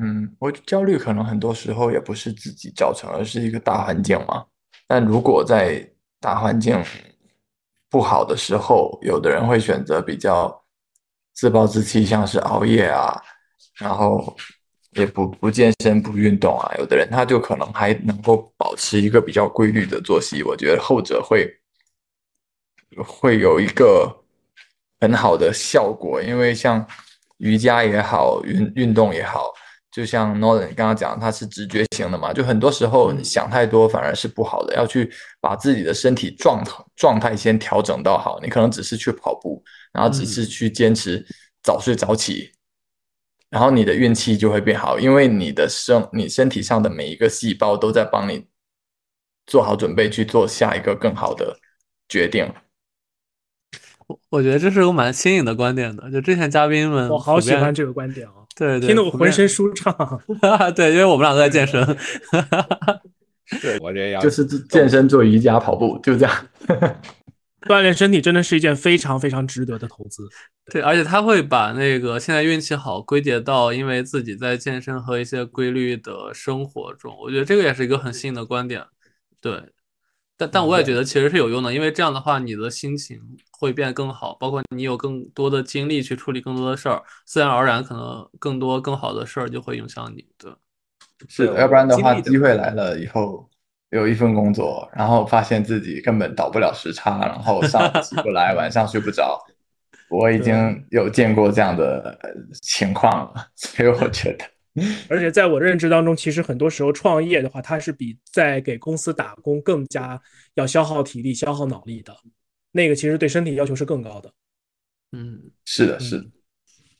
[0.00, 4.46] 嗯，我焦虑可能很多时候也不是自己造成，而是一个大环境嘛。
[4.88, 5.86] 但如果在
[6.20, 6.82] 大环境
[7.94, 10.64] 不好的时候，有的人会选择比较
[11.32, 13.22] 自暴自弃，像是熬夜啊，
[13.78, 14.36] 然后
[14.96, 16.74] 也不不健身、不运动啊。
[16.76, 20.42] 有的人他就可能还能够保持一个比较规律的作息。
[20.42, 21.48] 我觉得后者会
[23.06, 24.12] 会有一个
[25.00, 26.84] 很好的效果，因为像
[27.38, 29.54] 瑜伽也好，运运动也好。
[29.94, 35.08] 就像 Nolan 刚刚讲，他是直觉型的嘛，就很多时候你想太多反而是不好的，要去
[35.40, 38.40] 把自己的身体状态状态先调整到好。
[38.42, 39.62] 你可能只是去跑步，
[39.92, 41.24] 然后只是去坚持
[41.62, 42.50] 早睡早起，
[43.50, 48.44] 然后你的运气就会变好，因为你的身你身体上的每一个细胞都在帮你
[49.46, 51.56] 做好准备去做下一个更好的
[52.08, 52.52] 决定。
[54.08, 59.94] 我我觉得这是个蛮新颖的观点的，就之前嘉宾们我好喜欢这个观点啊，对对，听得我浑身舒畅。
[60.76, 61.84] 对，因为我们俩都在健身。
[63.60, 66.46] 对，我觉得要就是健身、做瑜伽、跑步，就这样。
[67.66, 70.28] 锻炼身体真的是一件非常非常值得的投资。
[70.70, 78.82] 对，而且他会把那个现在运气好归结到因为自己在健身和一些规律的生活中，我觉得这个也是一个很新的观点。
[79.40, 79.62] 对，
[80.36, 83.18] 但但我也觉得其实是有用的，因为这样的话你的心情
[83.64, 90.26] 会变得更好，包括你有更多的精力去处理更多的事儿，自然而然可能更多更好的事儿就会影响你。
[90.36, 90.52] 对，
[91.28, 93.48] 是的，要不然的话，机会来了以后，
[93.90, 99.42] 有一份工作，然后发现自己根本倒不了时差，然后上午起不来， 晚上睡不着。
[100.10, 102.30] 我已经有见过这样的呃
[102.60, 104.44] 情况了， 所以我觉得，
[105.08, 110.20] 而且在我认知当中，其实很多时候创业的话，它是比在给公司打工更加
[110.54, 112.14] 要消耗体力、消耗脑力的。
[112.74, 114.32] 那个其实对身体要求是更高的。
[115.12, 116.26] 嗯，是的，是的。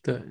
[0.01, 0.23] 对。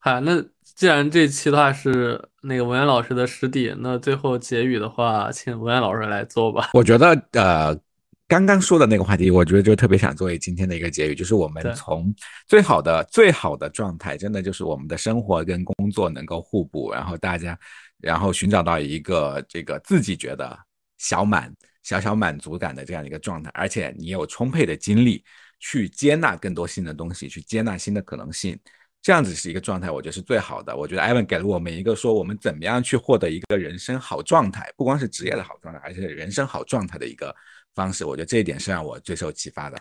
[0.00, 6.70] 好，那既然这期的话是那个文渊老师的师弟，那最后结语的话，请文渊老师来做吧。
[6.72, 7.78] 我觉得呃，
[8.26, 12.12] 刚刚说的那个话题，我觉得就特别想作为今天的一个结语，就是我们从
[12.48, 17.56] 最好的最好的状态，真的就是我们的生活跟工作能够互补，然后大家
[17.98, 20.58] 然后寻找到一个这个自己觉得
[20.96, 25.24] 小满小小满足感的这样一个状态，而且你有充沛的精力
[25.58, 28.58] 去接纳更多新的东西，去接纳新的可能性。
[29.02, 30.76] 这样子是一个状态，我觉得是最好的。
[30.76, 37.34] 我觉得艾文给了我们一个说我们怎么样去获得一个人生好状态，不光是职业的好状态，而且人生好状态的一个
[37.74, 38.04] 方式。
[38.04, 39.78] 我觉得这一点是让我最受启发的。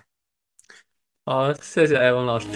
[1.26, 2.48] 好，谢谢艾文老师，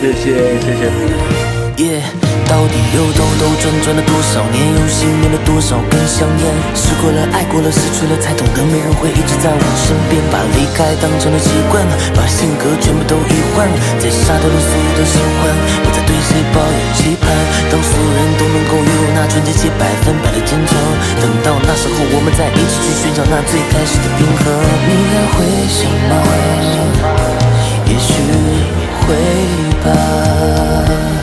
[0.00, 1.61] 谢谢谢谢。
[1.78, 2.04] 耶，
[2.46, 6.52] 到底又兜兜转转了多少年，又熄灭了多少根香烟？
[6.76, 10.20] 试过了，爱过了，失去了，才懂得没人会一直在我身边。
[10.28, 11.80] 把离开当成了习惯，
[12.12, 13.64] 把性格全部都移换，
[13.96, 15.48] 在杀掉了所有的喜欢，
[15.80, 17.32] 不再对谁抱有期盼。
[17.72, 20.76] 当所有人都能够拥有那纯洁且百分百的真诚，
[21.24, 24.44] 等到那时候，我们再一起去寻找那最开始的平衡。
[24.86, 25.40] 你还会
[25.72, 26.20] 想吗？
[27.88, 28.12] 也许
[29.02, 29.16] 会
[29.80, 31.21] 吧。